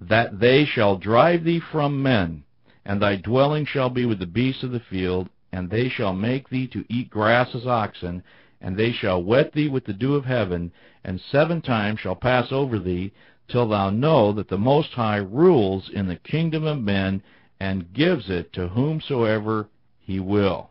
[0.00, 2.42] that they shall drive thee from men,
[2.84, 6.48] and thy dwelling shall be with the beasts of the field, and they shall make
[6.48, 8.22] thee to eat grass as oxen,
[8.60, 10.72] and they shall wet thee with the dew of heaven,
[11.04, 13.12] and seven times shall pass over thee,
[13.46, 17.22] till thou know that the Most High rules in the kingdom of men,
[17.60, 19.68] and gives it to whomsoever
[20.00, 20.69] he will.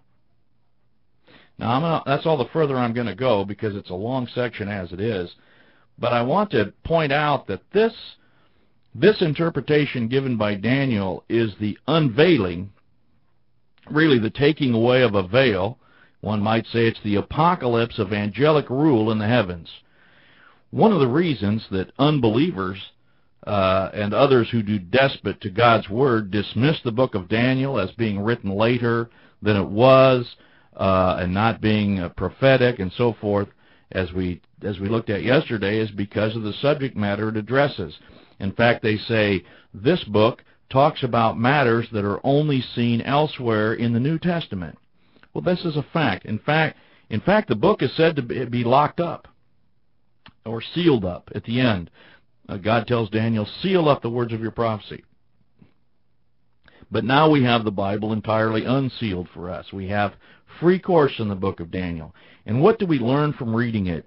[1.60, 4.70] Now, gonna, that's all the further I'm going to go because it's a long section
[4.70, 5.30] as it is.
[6.00, 7.94] But I want to point out that this
[8.96, 12.72] this interpretation given by Daniel is the unveiling,
[13.92, 15.78] really the taking away of a veil.
[16.22, 19.70] One might say it's the apocalypse of angelic rule in the heavens.
[20.72, 22.82] One of the reasons that unbelievers
[23.46, 27.92] uh, and others who do despot to God's word dismiss the book of Daniel as
[27.92, 29.10] being written later
[29.42, 30.36] than it was
[30.80, 33.50] uh, and not being uh, prophetic and so forth,
[33.92, 37.98] as we as we looked at yesterday, is because of the subject matter it addresses.
[38.40, 43.94] In fact, they say this book talks about matters that are only seen elsewhere in
[43.94, 44.78] the New Testament.
[45.34, 46.26] Well, this is a fact.
[46.26, 46.78] In fact,
[47.10, 49.28] in fact, the book is said to be locked up
[50.46, 51.90] or sealed up at the end.
[52.48, 55.04] Uh, God tells Daniel, seal up the words of your prophecy.
[56.92, 59.72] But now we have the Bible entirely unsealed for us.
[59.72, 60.14] We have
[60.60, 62.14] free course in the book of Daniel.
[62.46, 64.06] And what do we learn from reading it?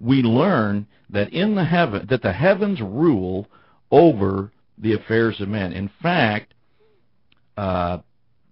[0.00, 3.48] We learn that in the heaven that the heavens rule
[3.90, 5.72] over the affairs of men.
[5.72, 6.54] In fact,
[7.56, 7.98] uh,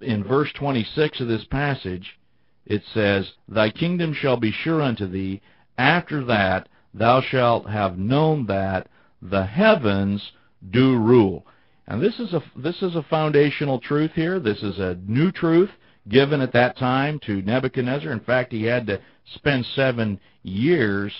[0.00, 2.18] in verse 26 of this passage,
[2.66, 5.40] it says, Thy kingdom shall be sure unto thee.
[5.78, 8.88] After that thou shalt have known that
[9.22, 10.32] the heavens
[10.70, 11.46] do rule.
[11.86, 14.38] And this is a this is a foundational truth here.
[14.38, 15.70] This is a new truth
[16.08, 18.12] given at that time to Nebuchadnezzar.
[18.12, 19.00] In fact, he had to
[19.34, 21.12] spend seven years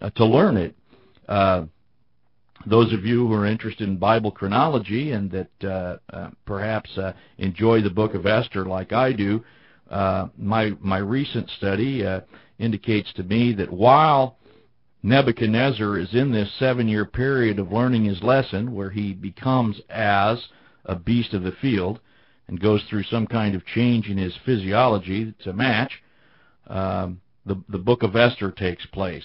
[0.00, 0.74] uh, to learn it.
[1.28, 1.64] Uh,
[2.66, 7.12] those of you who are interested in Bible chronology and that uh, uh, perhaps uh,
[7.38, 9.44] enjoy the book of Esther like I do,
[9.90, 12.04] uh, my my recent study
[12.58, 14.36] indicates to me that while
[15.02, 20.44] Nebuchadnezzar is in this seven-year period of learning his lesson, where he becomes as
[20.84, 22.00] a beast of the field
[22.48, 25.92] and goes through some kind of change in his physiology to match,
[26.66, 29.24] um, the the book of Esther takes place,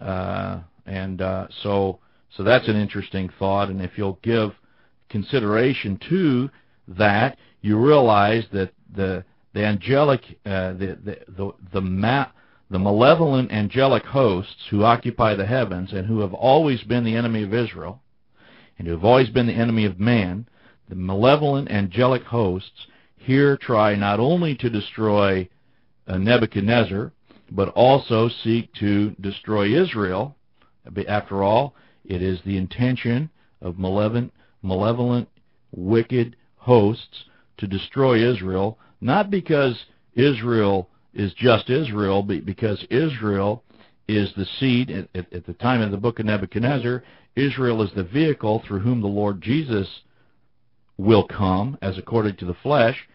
[0.00, 1.20] uh, and
[1.62, 1.98] so
[2.36, 4.52] so that's an interesting thought, and if you'll give
[5.08, 6.50] consideration to
[6.88, 12.30] that, you realize that the the angelic, uh, the the the the, ma-
[12.70, 17.44] the malevolent angelic hosts who occupy the heavens and who have always been the enemy
[17.44, 18.02] of Israel,
[18.78, 20.48] and who have always been the enemy of man,
[20.88, 25.48] the malevolent angelic hosts here try not only to destroy
[26.06, 27.12] uh, Nebuchadnezzar,
[27.50, 30.36] but also seek to destroy Israel.
[31.08, 33.30] After all, it is the intention
[33.62, 35.28] of malevolent, malevolent,
[35.72, 37.24] wicked hosts
[37.58, 43.62] to destroy Israel, not because Israel is just Israel, but because Israel
[44.08, 44.90] is the seed.
[44.90, 47.02] At, at, the time of the book of Nebuchadnezzar,
[47.36, 49.88] Israel is the vehicle through whom the Lord Jesus
[50.96, 53.08] will come, as according to the flesh,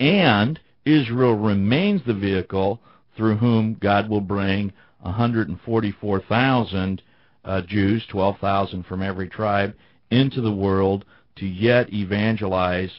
[0.00, 2.80] and Israel remains the vehicle
[3.16, 7.02] through whom God will bring 144,000
[7.44, 9.74] uh, Jews, 12,000 from every tribe,
[10.10, 11.04] into the world
[11.36, 12.90] to yet evangelize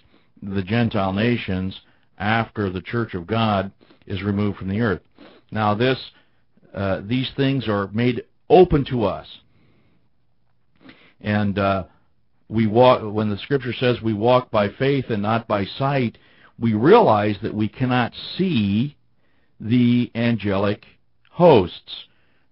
[0.41, 1.80] the Gentile nations
[2.17, 3.71] after the church of God
[4.06, 5.02] is removed from the earth.
[5.52, 6.00] Now this,
[6.73, 9.28] uh, these things are made open to us.
[11.21, 11.86] And uh,
[12.49, 16.17] we walk when the scripture says we walk by faith and not by sight,
[16.60, 18.95] we realize that we cannot see
[19.60, 20.86] the angelic
[21.31, 22.05] hosts.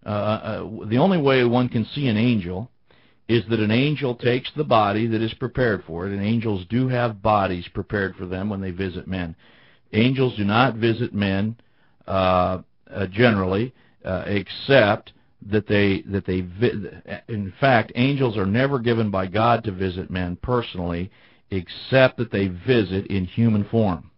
[0.05, 2.69] Uh, uh, the only way one can see an angel
[3.27, 6.87] is that an angel takes the body that is prepared for it, and angels do
[6.87, 9.35] have bodies prepared for them when they visit men.
[9.93, 11.55] Angels do not visit men
[12.05, 12.59] uh,
[12.91, 15.13] uh, generally, uh, except
[15.45, 16.45] that they that they
[17.27, 21.11] in fact angels are never given by God to visit men personally,
[21.51, 24.09] except that they visit in human form.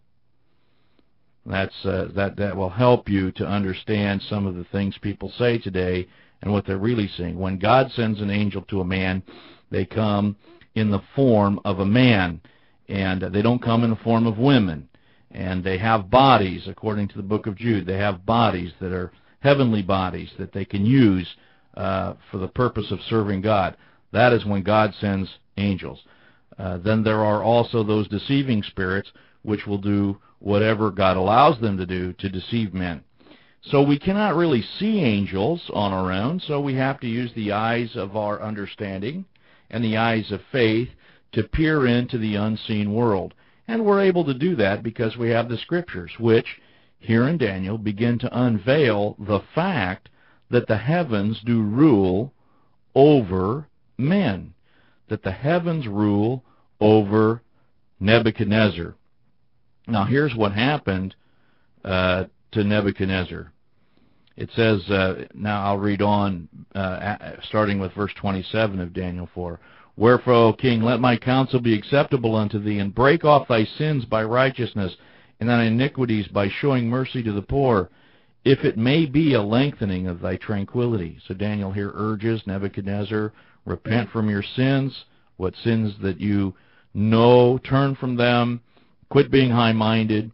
[1.44, 5.58] That's uh, that that will help you to understand some of the things people say
[5.58, 6.08] today
[6.42, 7.38] and what they're really seeing.
[7.38, 9.22] When God sends an angel to a man,
[9.70, 10.36] they come
[10.74, 12.40] in the form of a man,
[12.88, 14.88] and they don't come in the form of women.
[15.30, 17.86] And they have bodies, according to the book of Jude.
[17.86, 21.28] They have bodies that are heavenly bodies that they can use
[21.76, 23.76] uh, for the purpose of serving God.
[24.12, 26.00] That is when God sends angels.
[26.58, 29.10] Uh, then there are also those deceiving spirits
[29.42, 33.02] which will do whatever God allows them to do to deceive men.
[33.62, 37.52] So we cannot really see angels on our own, so we have to use the
[37.52, 39.24] eyes of our understanding
[39.70, 40.88] and the eyes of faith
[41.32, 43.34] to peer into the unseen world.
[43.66, 46.46] And we're able to do that because we have the scriptures, which,
[46.98, 50.08] here in Daniel, begin to unveil the fact
[50.50, 52.32] that the heavens do rule
[52.94, 54.54] over men,
[55.08, 56.44] that the heavens rule
[56.80, 57.42] over
[58.00, 58.94] Nebuchadnezzar.
[59.86, 61.14] Now, here's what happened
[61.84, 63.52] uh, to Nebuchadnezzar.
[64.36, 69.58] It says, uh, now I'll read on, uh, starting with verse 27 of Daniel 4.
[69.96, 74.04] Wherefore, O king, let my counsel be acceptable unto thee, and break off thy sins
[74.04, 74.94] by righteousness,
[75.40, 77.90] and thine iniquities by showing mercy to the poor,
[78.44, 81.18] if it may be a lengthening of thy tranquility.
[81.26, 83.32] So Daniel here urges Nebuchadnezzar,
[83.64, 85.04] repent from your sins,
[85.36, 86.54] what sins that you
[86.94, 88.60] know, turn from them,
[89.10, 90.30] quit being high-minded,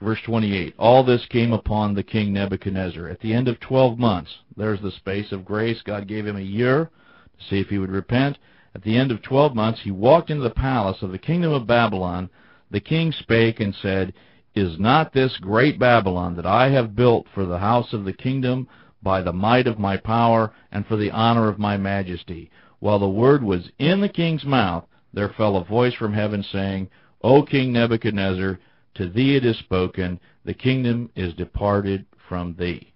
[0.00, 3.08] Verse 28, All this came upon the king Nebuchadnezzar.
[3.08, 5.82] At the end of 12 months, there's the space of grace.
[5.82, 6.90] God gave him a year
[7.38, 8.38] to see if he would repent.
[8.74, 11.66] At the end of 12 months, he walked into the palace of the kingdom of
[11.66, 12.30] Babylon.
[12.70, 14.12] The king spake and said,
[14.54, 18.68] Is not this great Babylon that I have built for the house of the kingdom
[19.02, 22.50] by the might of my power and for the honor of my majesty?
[22.78, 26.88] While the word was in the king's mouth, there fell a voice from heaven saying,
[27.22, 28.60] O king Nebuchadnezzar,
[28.94, 32.92] to thee it is spoken, the kingdom is departed from thee.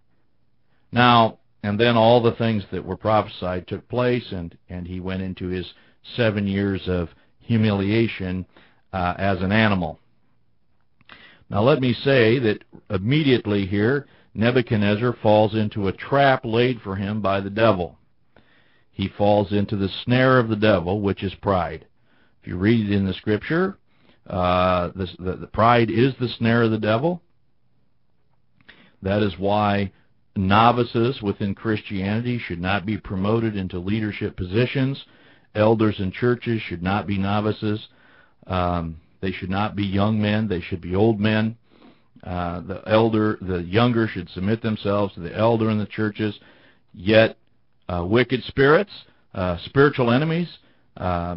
[0.92, 5.22] Now, and then all the things that were prophesied took place, and, and he went
[5.22, 5.74] into his
[6.16, 7.08] seven years of
[7.40, 8.46] humiliation
[8.94, 9.98] uh, as an animal.
[11.50, 17.20] Now let me say that immediately here, Nebuchadnezzar falls into a trap laid for him
[17.20, 17.98] by the devil.
[18.92, 21.86] He falls into the snare of the devil, which is pride.
[22.40, 23.78] If you read in the scripture,
[24.28, 27.20] uh, the, the, the pride is the snare of the devil.
[29.02, 29.90] That is why
[30.36, 35.04] novices within Christianity should not be promoted into leadership positions.
[35.56, 37.88] Elders in churches should not be novices.
[38.46, 40.48] Um, they should not be young men.
[40.48, 41.56] They should be old men.
[42.22, 46.38] Uh, the elder, the younger should submit themselves to the elder in the churches.
[46.92, 47.36] Yet,
[47.88, 48.92] uh, wicked spirits,
[49.34, 50.48] uh, spiritual enemies,
[50.96, 51.36] uh,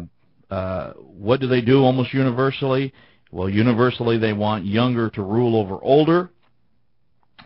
[0.50, 2.92] uh, what do they do almost universally?
[3.30, 6.30] Well, universally they want younger to rule over older.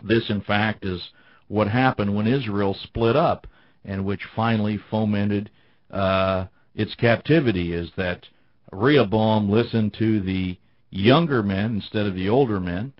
[0.03, 1.01] This, in fact, is
[1.47, 3.47] what happened when Israel split up
[3.83, 5.49] and which finally fomented
[5.91, 6.45] uh,
[6.75, 8.25] its captivity is that
[8.73, 10.57] Rehoboam listened to the
[10.89, 12.93] younger men instead of the older men.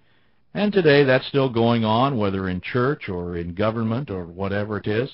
[0.54, 4.88] And today that's still going on, whether in church or in government or whatever it
[4.88, 5.10] is.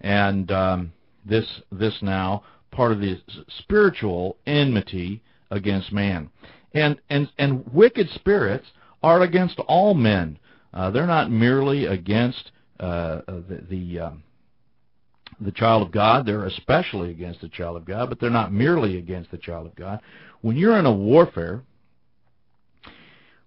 [0.00, 0.92] And um,
[1.24, 3.20] this this now part of the
[3.58, 6.30] spiritual enmity against man.
[6.72, 8.66] And and and wicked spirits
[9.02, 10.38] are against all men.
[10.72, 14.22] Uh, they're not merely against uh, the the, um,
[15.40, 16.26] the child of God.
[16.26, 19.74] They're especially against the child of God, but they're not merely against the child of
[19.74, 20.00] God.
[20.40, 21.62] When you're in a warfare,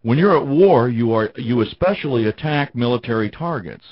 [0.01, 3.85] when you're at war, you are you especially attack military targets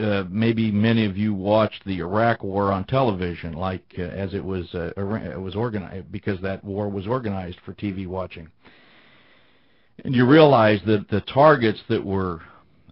[0.00, 4.44] uh, maybe many of you watched the Iraq War on television, like uh, as it
[4.44, 8.48] was uh, it was organized because that war was organized for TV watching.
[10.04, 12.40] And you realize that the targets that were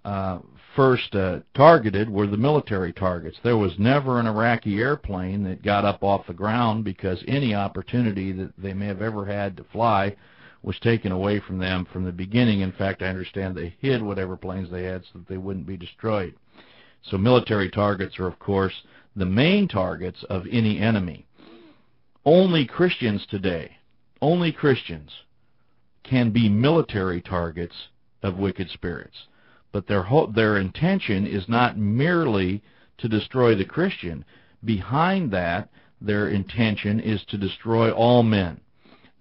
[0.04, 0.40] uh,
[0.76, 3.38] first uh, targeted were the military targets.
[3.42, 8.32] There was never an Iraqi airplane that got up off the ground because any opportunity
[8.32, 10.16] that they may have ever had to fly
[10.62, 12.60] was taken away from them from the beginning.
[12.60, 15.76] In fact, I understand they hid whatever planes they had so that they wouldn't be
[15.76, 16.34] destroyed.
[17.02, 18.74] So military targets are, of course,
[19.16, 21.26] the main targets of any enemy.
[22.24, 23.76] Only Christians today,
[24.20, 25.10] only Christians
[26.04, 27.74] can be military targets
[28.22, 29.16] of wicked spirits.
[29.72, 32.62] But their their intention is not merely
[32.98, 34.24] to destroy the Christian.
[34.64, 38.60] Behind that, their intention is to destroy all men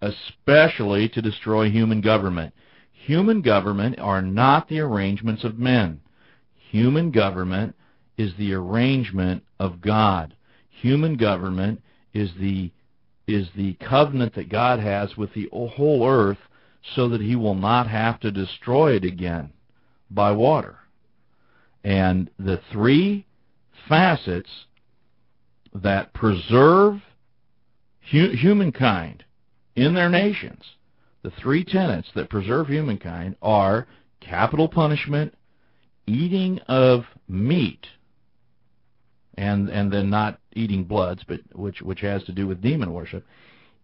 [0.02, 2.54] especially to destroy human government.
[2.92, 6.00] Human government are not the arrangements of men.
[6.70, 7.76] Human government
[8.18, 10.36] is the arrangement of God.
[10.70, 11.82] Human government
[12.14, 12.72] is the
[13.28, 16.40] is the covenant that God has with the whole earth
[16.96, 19.52] so that he will not have to destroy it again
[20.10, 20.78] by water.
[21.84, 23.26] And the three
[23.88, 24.50] facets
[25.74, 27.02] that preserve
[28.12, 29.24] hu- humankind
[29.76, 30.64] in their nations.
[31.22, 33.88] The three tenets that preserve humankind are
[34.22, 35.34] capital punishment,
[36.08, 37.86] eating of meat,
[39.36, 43.26] and and then not eating bloods, but which which has to do with demon worship,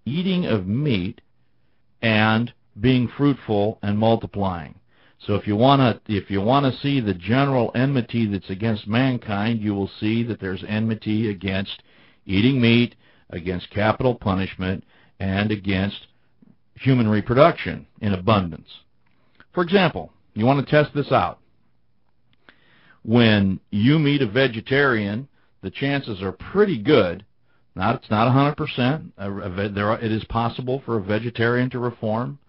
[0.06, 1.22] eating of meat,
[2.02, 4.76] and being fruitful and multiplying.
[5.20, 8.88] So if you want to if you want to see the general enmity that's against
[8.88, 11.82] mankind, you will see that there's enmity against
[12.26, 12.96] eating meat,
[13.30, 14.84] against capital punishment,
[15.20, 16.08] and against
[16.76, 18.70] human reproduction in abundance.
[19.54, 21.40] For example, you want to test this out.
[23.04, 25.28] When you meet a vegetarian,
[25.62, 27.26] the chances are pretty good.
[27.76, 29.74] Not it's not 100%.
[29.76, 32.40] There it is possible for a vegetarian to reform,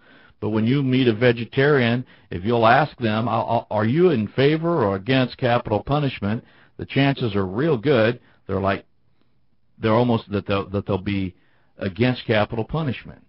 [0.41, 4.97] but when you meet a vegetarian, if you'll ask them, "Are you in favor or
[4.97, 6.45] against capital punishment?"
[6.77, 8.21] the chances are real good.
[8.47, 8.85] They're like
[9.79, 11.35] they're almost that they'll that they'll be
[11.79, 13.23] against capital punishment.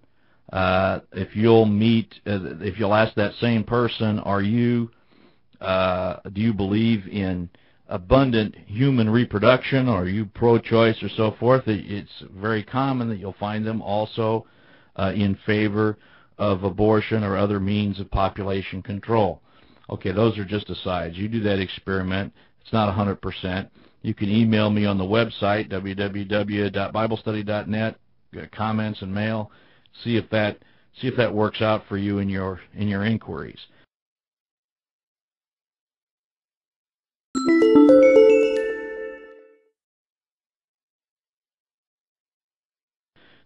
[0.52, 4.90] Uh, if you'll meet, uh, if you'll ask that same person, are you,
[5.60, 7.50] uh, do you believe in
[7.90, 11.64] abundant human reproduction, or are you pro-choice, or so forth?
[11.68, 14.46] It's very common that you'll find them also
[14.96, 15.98] uh, in favor
[16.38, 19.42] of abortion or other means of population control.
[19.90, 21.18] Okay, those are just asides.
[21.18, 22.34] You do that experiment.
[22.62, 23.70] It's not 100%.
[24.02, 27.96] You can email me on the website, www.biblestudy.net
[28.38, 29.52] uh, comments and mail.
[30.04, 30.58] See if that
[31.02, 33.60] see if that works out for you in your in your inquiries.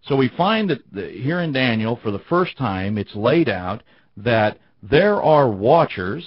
[0.03, 3.83] So we find that the, here in Daniel, for the first time, it's laid out
[4.17, 6.25] that there are watchers,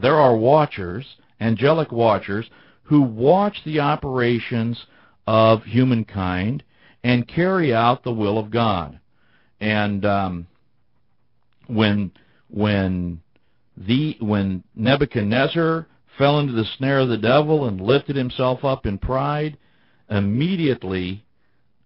[0.00, 1.04] there are watchers,
[1.40, 2.48] angelic watchers,
[2.82, 4.86] who watch the operations
[5.26, 6.62] of humankind
[7.02, 9.00] and carry out the will of God.
[9.60, 10.46] And um,
[11.66, 12.12] when
[12.48, 13.20] when
[13.76, 15.86] the when Nebuchadnezzar
[16.18, 19.56] fell into the snare of the devil and lifted himself up in pride,
[20.08, 21.24] immediately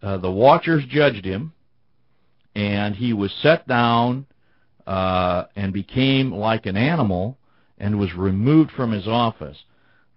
[0.05, 1.52] uh, the watchers judged him,
[2.55, 4.26] and he was set down
[4.86, 7.38] uh, and became like an animal
[7.78, 9.64] and was removed from his office.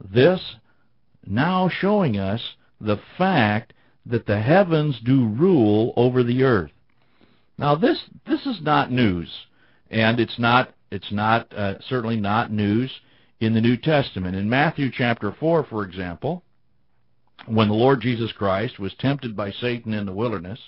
[0.04, 0.58] This
[1.26, 3.72] now showing us the fact
[4.06, 6.72] that the heavens do rule over the earth.
[7.58, 9.30] Now this this is not news,
[9.90, 12.92] and it's not it's not uh, certainly not news
[13.40, 14.36] in the New Testament.
[14.36, 16.44] In Matthew chapter 4, for example,
[17.48, 20.60] when the Lord Jesus Christ was tempted by Satan in the wilderness,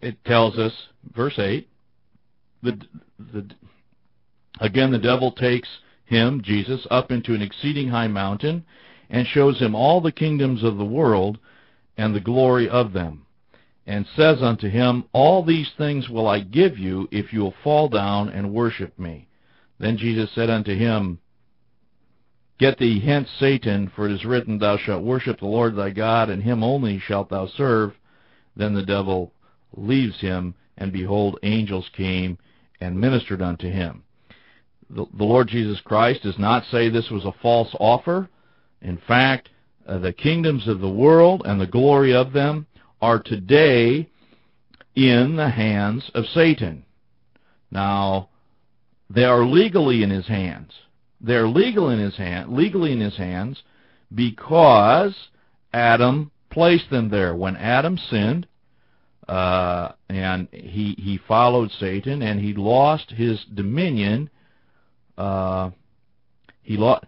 [0.00, 0.72] it tells us,
[1.14, 1.68] verse 8,
[2.62, 2.80] the,
[3.18, 3.46] the,
[4.60, 5.68] again the devil takes
[6.04, 8.64] him, Jesus, up into an exceeding high mountain
[9.10, 11.38] and shows him all the kingdoms of the world
[11.96, 13.26] and the glory of them,
[13.86, 17.88] and says unto him, All these things will I give you, if you will fall
[17.88, 19.28] down and worship me.
[19.78, 21.18] Then Jesus said unto him,
[22.58, 26.30] Get thee hence, Satan, for it is written, Thou shalt worship the Lord thy God,
[26.30, 27.92] and him only shalt thou serve.
[28.56, 29.32] Then the devil
[29.76, 32.38] leaves him, and behold, angels came
[32.80, 34.04] and ministered unto him.
[34.88, 38.28] The, the Lord Jesus Christ does not say this was a false offer.
[38.80, 39.50] In fact,
[39.86, 42.66] uh, the kingdoms of the world and the glory of them
[43.02, 44.08] are today
[44.94, 46.84] in the hands of Satan.
[47.70, 48.30] Now,
[49.10, 50.72] they are legally in his hands.
[51.20, 53.62] They're legal in his hand, legally in his hands
[54.14, 55.14] because
[55.72, 57.34] Adam placed them there.
[57.34, 58.46] When Adam sinned,
[59.28, 64.30] uh, and he he followed Satan, and he lost his dominion.
[65.18, 65.70] Uh,
[66.62, 67.04] he lost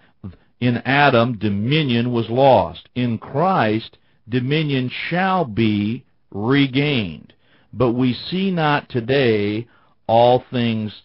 [0.61, 2.89] in Adam, dominion was lost.
[2.95, 3.99] In Christ,
[4.29, 7.33] dominion shall be regained.
[7.73, 9.67] but we see not today
[10.07, 11.03] all things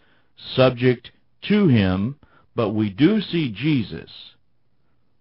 [0.56, 1.12] subject
[1.44, 2.16] to him,
[2.56, 4.12] but we do see Jesus,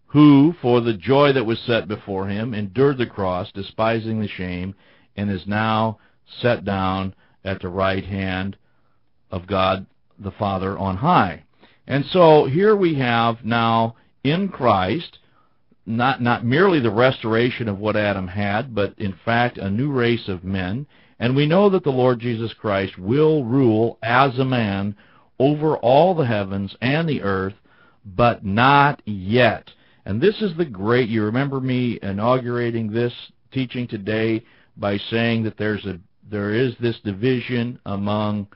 [0.06, 4.74] who, for the joy that was set before him, endured the cross, despising the shame,
[5.16, 5.98] and is now
[6.40, 7.14] set down
[7.44, 8.56] at the right hand
[9.30, 9.86] of God
[10.18, 11.44] the Father on high.
[11.86, 15.18] And so here we have now in Christ
[15.84, 20.28] not not merely the restoration of what Adam had, but in fact a new race
[20.28, 20.86] of men.
[21.18, 24.96] And we know that the Lord Jesus Christ will rule as a man
[25.42, 27.54] over all the heavens and the earth,
[28.04, 29.68] but not yet.
[30.06, 33.12] And this is the great you remember me inaugurating this
[33.50, 34.44] teaching today
[34.76, 35.98] by saying that there's a
[36.30, 38.46] there is this division among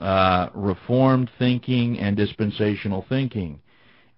[0.00, 3.60] uh, reformed thinking and dispensational thinking.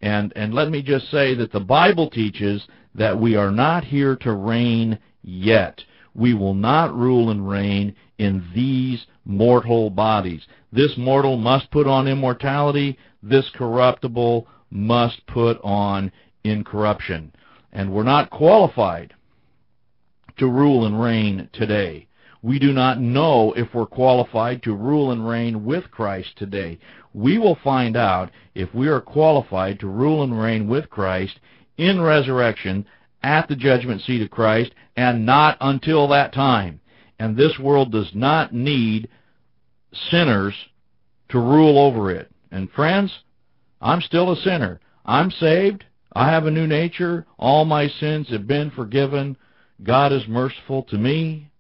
[0.01, 4.17] And and let me just say that the Bible teaches that we are not here
[4.17, 5.85] to reign yet.
[6.15, 10.43] We will not rule and reign in these mortal bodies.
[10.73, 12.99] This mortal must put on immortality.
[13.23, 16.13] This corruptible must put on
[16.45, 17.33] incorruption.
[17.73, 19.15] And we're not qualified
[20.39, 22.07] to rule and reign today.
[22.43, 26.79] We do not know if we're qualified to rule and reign with Christ today.
[27.13, 31.39] We will find out if we are qualified to rule and reign with Christ
[31.77, 32.87] in resurrection
[33.23, 36.81] at the judgment seat of Christ and not until that time.
[37.19, 39.09] And this world does not need
[39.93, 40.55] sinners
[41.31, 42.31] to rule over it.
[42.51, 43.13] And friends,
[43.81, 44.81] I'm still a sinner.
[45.05, 45.85] I'm saved.
[46.13, 47.27] I have a new nature.
[47.39, 49.37] All my sins have been forgiven.
[49.83, 51.51] God is merciful to me.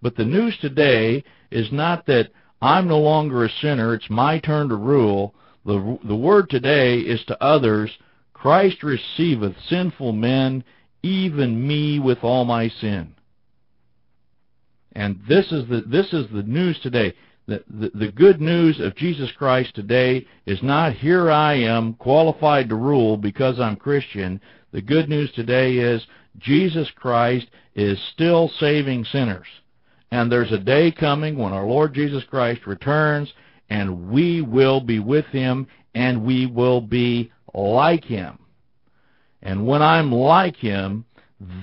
[0.00, 4.68] But the news today is not that I'm no longer a sinner, it's my turn
[4.68, 5.34] to rule.
[5.64, 7.90] The, the word today is to others,
[8.32, 10.64] Christ receiveth sinful men,
[11.02, 13.14] even me with all my sin.
[14.92, 17.14] And this is the this is the news today.
[17.46, 22.68] The, the, the good news of Jesus Christ today is not here I am qualified
[22.68, 24.40] to rule because I'm Christian.
[24.72, 26.06] The good news today is
[26.38, 29.46] Jesus Christ is still saving sinners.
[30.12, 33.32] And there's a day coming when our Lord Jesus Christ returns,
[33.70, 38.38] and we will be with him, and we will be like him.
[39.42, 41.06] And when I'm like him,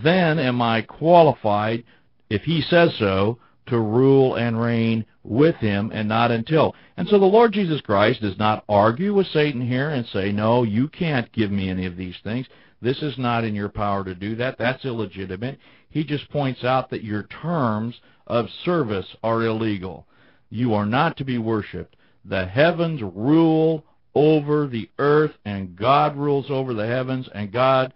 [0.04, 1.84] then am I qualified,
[2.30, 3.40] if he says so,
[3.70, 6.76] to rule and reign with him and not until.
[6.98, 10.64] And so the Lord Jesus Christ does not argue with Satan here and say, no,
[10.64, 12.48] you can't give me any of these things.
[12.82, 14.58] This is not in your power to do that.
[14.58, 15.60] That's illegitimate.
[15.90, 20.06] He just points out that your terms of service are illegal.
[20.50, 21.96] You are not to be worshipped.
[22.26, 23.84] The heavens rule
[24.16, 27.94] over the earth, and God rules over the heavens, and God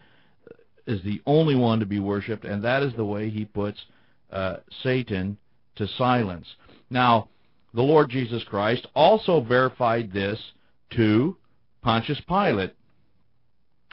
[0.86, 3.80] is the only one to be worshipped, and that is the way he puts
[4.32, 5.38] uh, Satan
[5.76, 6.47] to silence.
[6.89, 7.30] Now,
[7.74, 10.39] the Lord Jesus Christ also verified this
[10.91, 11.38] to
[11.82, 12.76] Pontius Pilate.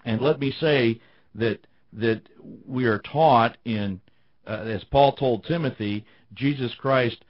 [0.04, 1.00] And let me say
[1.34, 2.22] that that
[2.66, 4.00] we are taught in,
[4.46, 6.04] uh, as Paul told Timothy,
[6.34, 7.24] Jesus Christ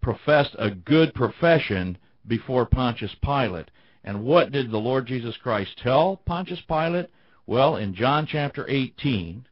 [0.00, 1.98] professed a good profession
[2.28, 3.70] before Pontius Pilate.
[4.04, 7.06] And what did the Lord Jesus Christ tell Pontius Pilate?
[7.46, 9.46] Well, in John chapter 18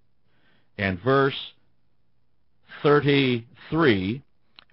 [0.79, 1.53] and verse
[2.83, 4.23] 33,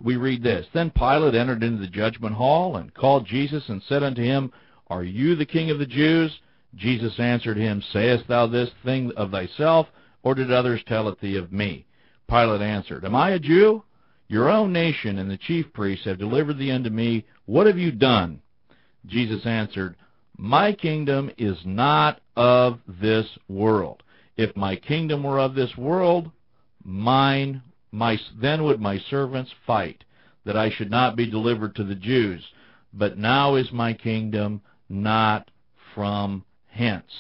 [0.02, 0.66] we read this.
[0.74, 4.52] Then Pilate entered into the judgment hall and called Jesus and said unto him,
[4.88, 6.40] Are you the king of the Jews?
[6.76, 9.88] Jesus answered him, Sayest thou this thing of thyself,
[10.24, 11.86] or did others tell it thee of me?
[12.30, 13.84] Pilate answered, Am I a Jew?
[14.28, 17.26] Your own nation and the chief priests have delivered thee unto me.
[17.46, 18.42] What have you done?
[19.06, 19.96] Jesus answered,
[20.38, 24.04] My kingdom is not of this world.
[24.36, 26.30] If my kingdom were of this world,
[26.84, 27.62] mine,
[27.98, 30.04] my, then would my servants fight,
[30.46, 32.44] that I should not be delivered to the Jews.
[32.94, 35.50] But now is my kingdom not
[35.94, 37.12] from hence.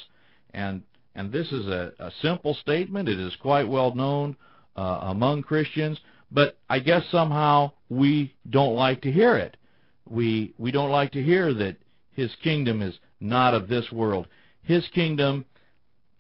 [0.54, 0.84] And
[1.16, 3.10] and this is a, a simple statement.
[3.10, 4.38] It is quite well known
[4.76, 6.00] uh, among Christians,
[6.32, 9.58] but I guess somehow we don't like to hear it.
[10.08, 11.76] We we don't like to hear that
[12.14, 14.28] his kingdom is not of this world.
[14.62, 15.46] His kingdom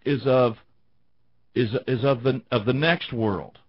[0.03, 0.57] is of
[1.53, 3.59] is is of the of the next world.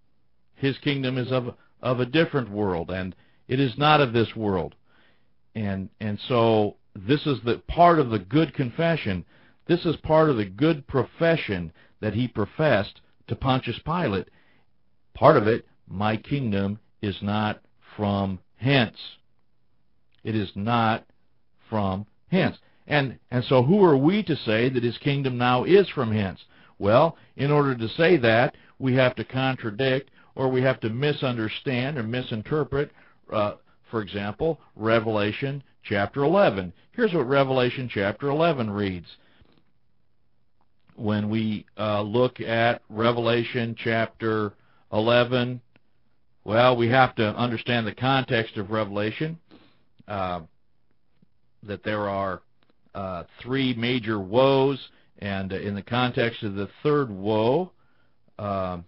[0.58, 3.14] His kingdom is of of a different world and
[3.46, 4.74] it is not of this world.
[5.54, 9.24] And and so this is the part of the good confession.
[9.66, 14.28] This is part of the good profession that he professed to Pontius Pilate.
[15.14, 17.62] Part of it my kingdom is not
[17.96, 18.98] from hence.
[20.24, 21.06] It is not
[21.70, 22.58] from hence.
[22.86, 26.44] And and so who are we to say that his kingdom now is from hence?
[26.78, 31.98] Well, in order to say that, we have to contradict or we have to misunderstand
[31.98, 32.92] or misinterpret,
[33.32, 33.54] uh,
[33.90, 36.72] for example, Revelation chapter 11.
[36.92, 39.08] Here's what Revelation chapter 11 reads.
[40.94, 44.52] When we uh, look at Revelation chapter
[44.92, 45.60] 11,
[46.44, 49.38] well, we have to understand the context of Revelation,
[50.06, 50.42] uh,
[51.64, 52.42] that there are
[52.94, 54.78] uh, three major woes,
[55.18, 57.72] and in the context of the third woe,
[58.38, 58.78] uh,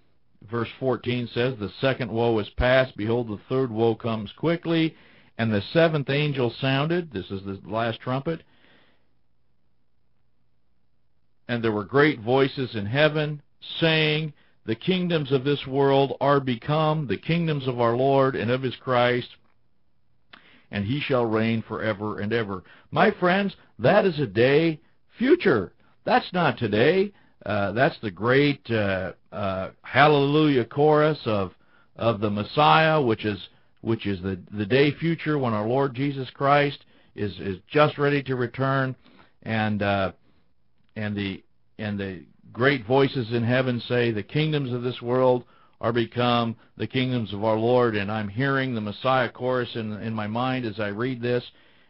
[0.48, 4.94] verse 14 says, The second woe is past, behold, the third woe comes quickly,
[5.38, 8.42] and the seventh angel sounded, this is the last trumpet,
[11.48, 13.42] and there were great voices in heaven,
[13.80, 14.32] saying,
[14.66, 18.76] the kingdoms of this world are become the kingdoms of our Lord and of his
[18.76, 19.36] Christ,
[20.70, 22.62] and he shall reign forever and ever.
[22.90, 24.80] My friends, that is a day
[25.18, 25.72] future.
[26.04, 27.12] That's not today.
[27.46, 31.52] Uh, that's the great uh, uh, hallelujah chorus of
[31.96, 33.38] of the Messiah, which is
[33.80, 36.84] which is the the day future when our Lord Jesus Christ
[37.14, 38.94] is is just ready to return,
[39.42, 40.12] and uh,
[40.96, 41.42] and the
[41.78, 42.22] and the
[42.52, 45.44] great voices in heaven say, The kingdoms of this world
[45.80, 47.96] are become the kingdoms of our Lord.
[47.96, 51.44] And I'm hearing the Messiah chorus in, in my mind as I read this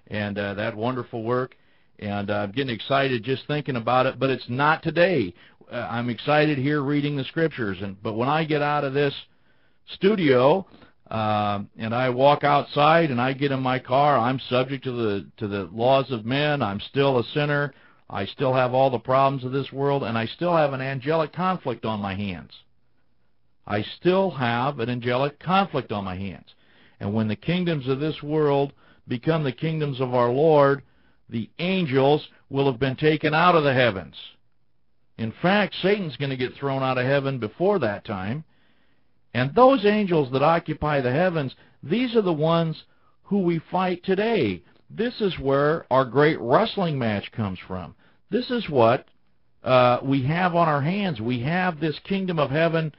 [0.08, 1.56] and uh, that wonderful work.
[2.00, 5.34] And uh, I'm getting excited just thinking about it, but it's not today.
[5.70, 7.78] Uh, I'm excited here reading the scriptures.
[7.82, 9.14] And But when I get out of this
[9.94, 10.66] studio,
[11.10, 15.26] uh, and I walk outside and I get in my car, I'm subject to the
[15.36, 16.62] to the laws of men.
[16.62, 17.74] I'm still a sinner.
[18.08, 21.32] I still have all the problems of this world, and I still have an angelic
[21.32, 22.50] conflict on my hands.
[23.66, 26.54] I still have an angelic conflict on my hands.
[26.98, 28.72] And when the kingdoms of this world
[29.06, 30.82] become the kingdoms of our Lord,
[31.30, 34.16] the angels will have been taken out of the heavens.
[35.16, 38.44] In fact, Satan's going to get thrown out of heaven before that time.
[39.32, 42.82] And those angels that occupy the heavens, these are the ones
[43.22, 44.62] who we fight today.
[44.88, 47.94] This is where our great wrestling match comes from.
[48.30, 49.06] This is what
[49.62, 51.20] uh, we have on our hands.
[51.20, 52.92] We have this kingdom of heaven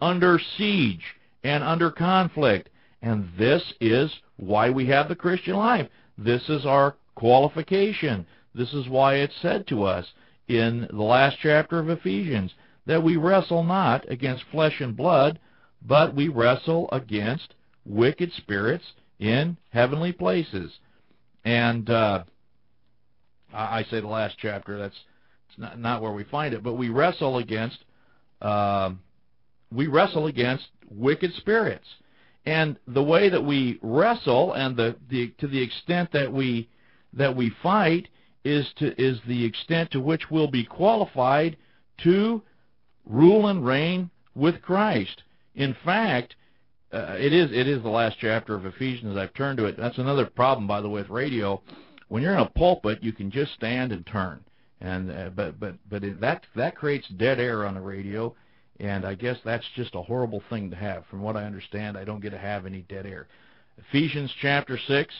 [0.00, 1.04] under siege
[1.44, 2.68] and under conflict.
[3.02, 5.88] And this is why we have the Christian life.
[6.18, 8.24] This is our qualification.
[8.54, 10.06] This is why it's said to us
[10.46, 12.54] in the last chapter of Ephesians
[12.86, 15.40] that we wrestle not against flesh and blood,
[15.82, 17.54] but we wrestle against
[17.84, 18.84] wicked spirits
[19.18, 20.78] in heavenly places.
[21.44, 22.24] And uh,
[23.52, 24.78] I, say the last chapter.
[24.78, 24.96] That's
[25.48, 27.78] it's not not where we find it, but we wrestle against
[28.40, 28.92] uh,
[29.72, 31.86] we wrestle against wicked spirits,
[32.44, 36.68] and the way that we wrestle and the, the to the extent that we
[37.12, 38.08] that we fight
[38.44, 41.56] is to is the extent to which we'll be qualified
[41.98, 42.42] to
[43.04, 45.22] rule and reign with Christ.
[45.54, 46.36] In fact,
[46.92, 49.16] uh, it is it is the last chapter of Ephesians.
[49.16, 49.76] I've turned to it.
[49.76, 51.62] That's another problem, by the way, with radio
[52.08, 54.44] when you're in a pulpit, you can just stand and turn,
[54.80, 58.34] and uh, but but but it, that that creates dead air on the radio,
[58.78, 61.04] and I guess that's just a horrible thing to have.
[61.06, 63.26] From what I understand, I don't get to have any dead air.
[63.78, 65.14] Ephesians chapter six.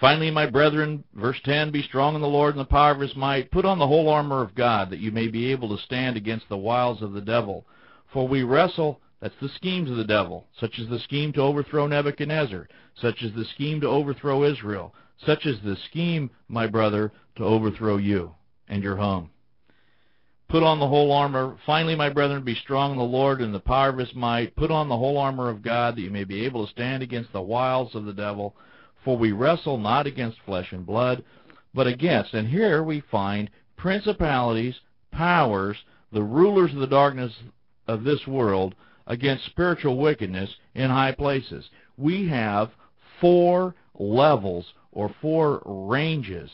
[0.00, 3.14] Finally, my brethren, verse 10, be strong in the Lord and the power of his
[3.14, 3.50] might.
[3.50, 6.48] Put on the whole armor of God, that you may be able to stand against
[6.48, 7.66] the wiles of the devil.
[8.10, 11.86] For we wrestle that's the schemes of the devil, such as the scheme to overthrow
[11.86, 14.94] Nebuchadnezzar, such as the scheme to overthrow Israel,
[15.26, 18.34] such as the scheme, my brother, to overthrow you
[18.68, 19.28] and your home.
[20.48, 21.58] Put on the whole armor.
[21.66, 24.56] Finally, my brethren, be strong in the Lord and the power of his might.
[24.56, 27.32] Put on the whole armor of God, that you may be able to stand against
[27.32, 28.56] the wiles of the devil.
[29.04, 31.24] For we wrestle not against flesh and blood,
[31.72, 34.80] but against, and here we find principalities,
[35.10, 35.76] powers,
[36.12, 37.32] the rulers of the darkness
[37.86, 38.74] of this world,
[39.06, 41.68] against spiritual wickedness in high places.
[41.96, 42.70] We have
[43.20, 46.50] four levels or four ranges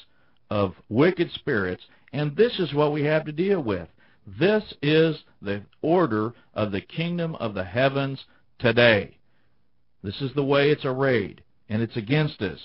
[0.50, 1.82] of wicked spirits,
[2.12, 3.88] and this is what we have to deal with.
[4.38, 8.24] This is the order of the kingdom of the heavens
[8.58, 9.18] today.
[10.02, 12.60] This is the way it's arrayed, and it's against us.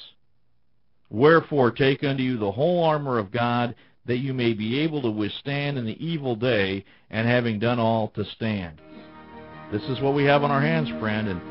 [1.09, 3.75] Wherefore take unto you the whole armor of God,
[4.05, 8.07] that you may be able to withstand in the evil day, and having done all
[8.09, 8.81] to stand.
[9.71, 11.41] This is what we have on our hands, friend, and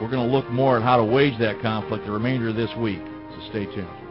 [0.00, 2.74] we're going to look more at how to wage that conflict the remainder of this
[2.76, 3.02] week.
[3.02, 4.05] So stay tuned.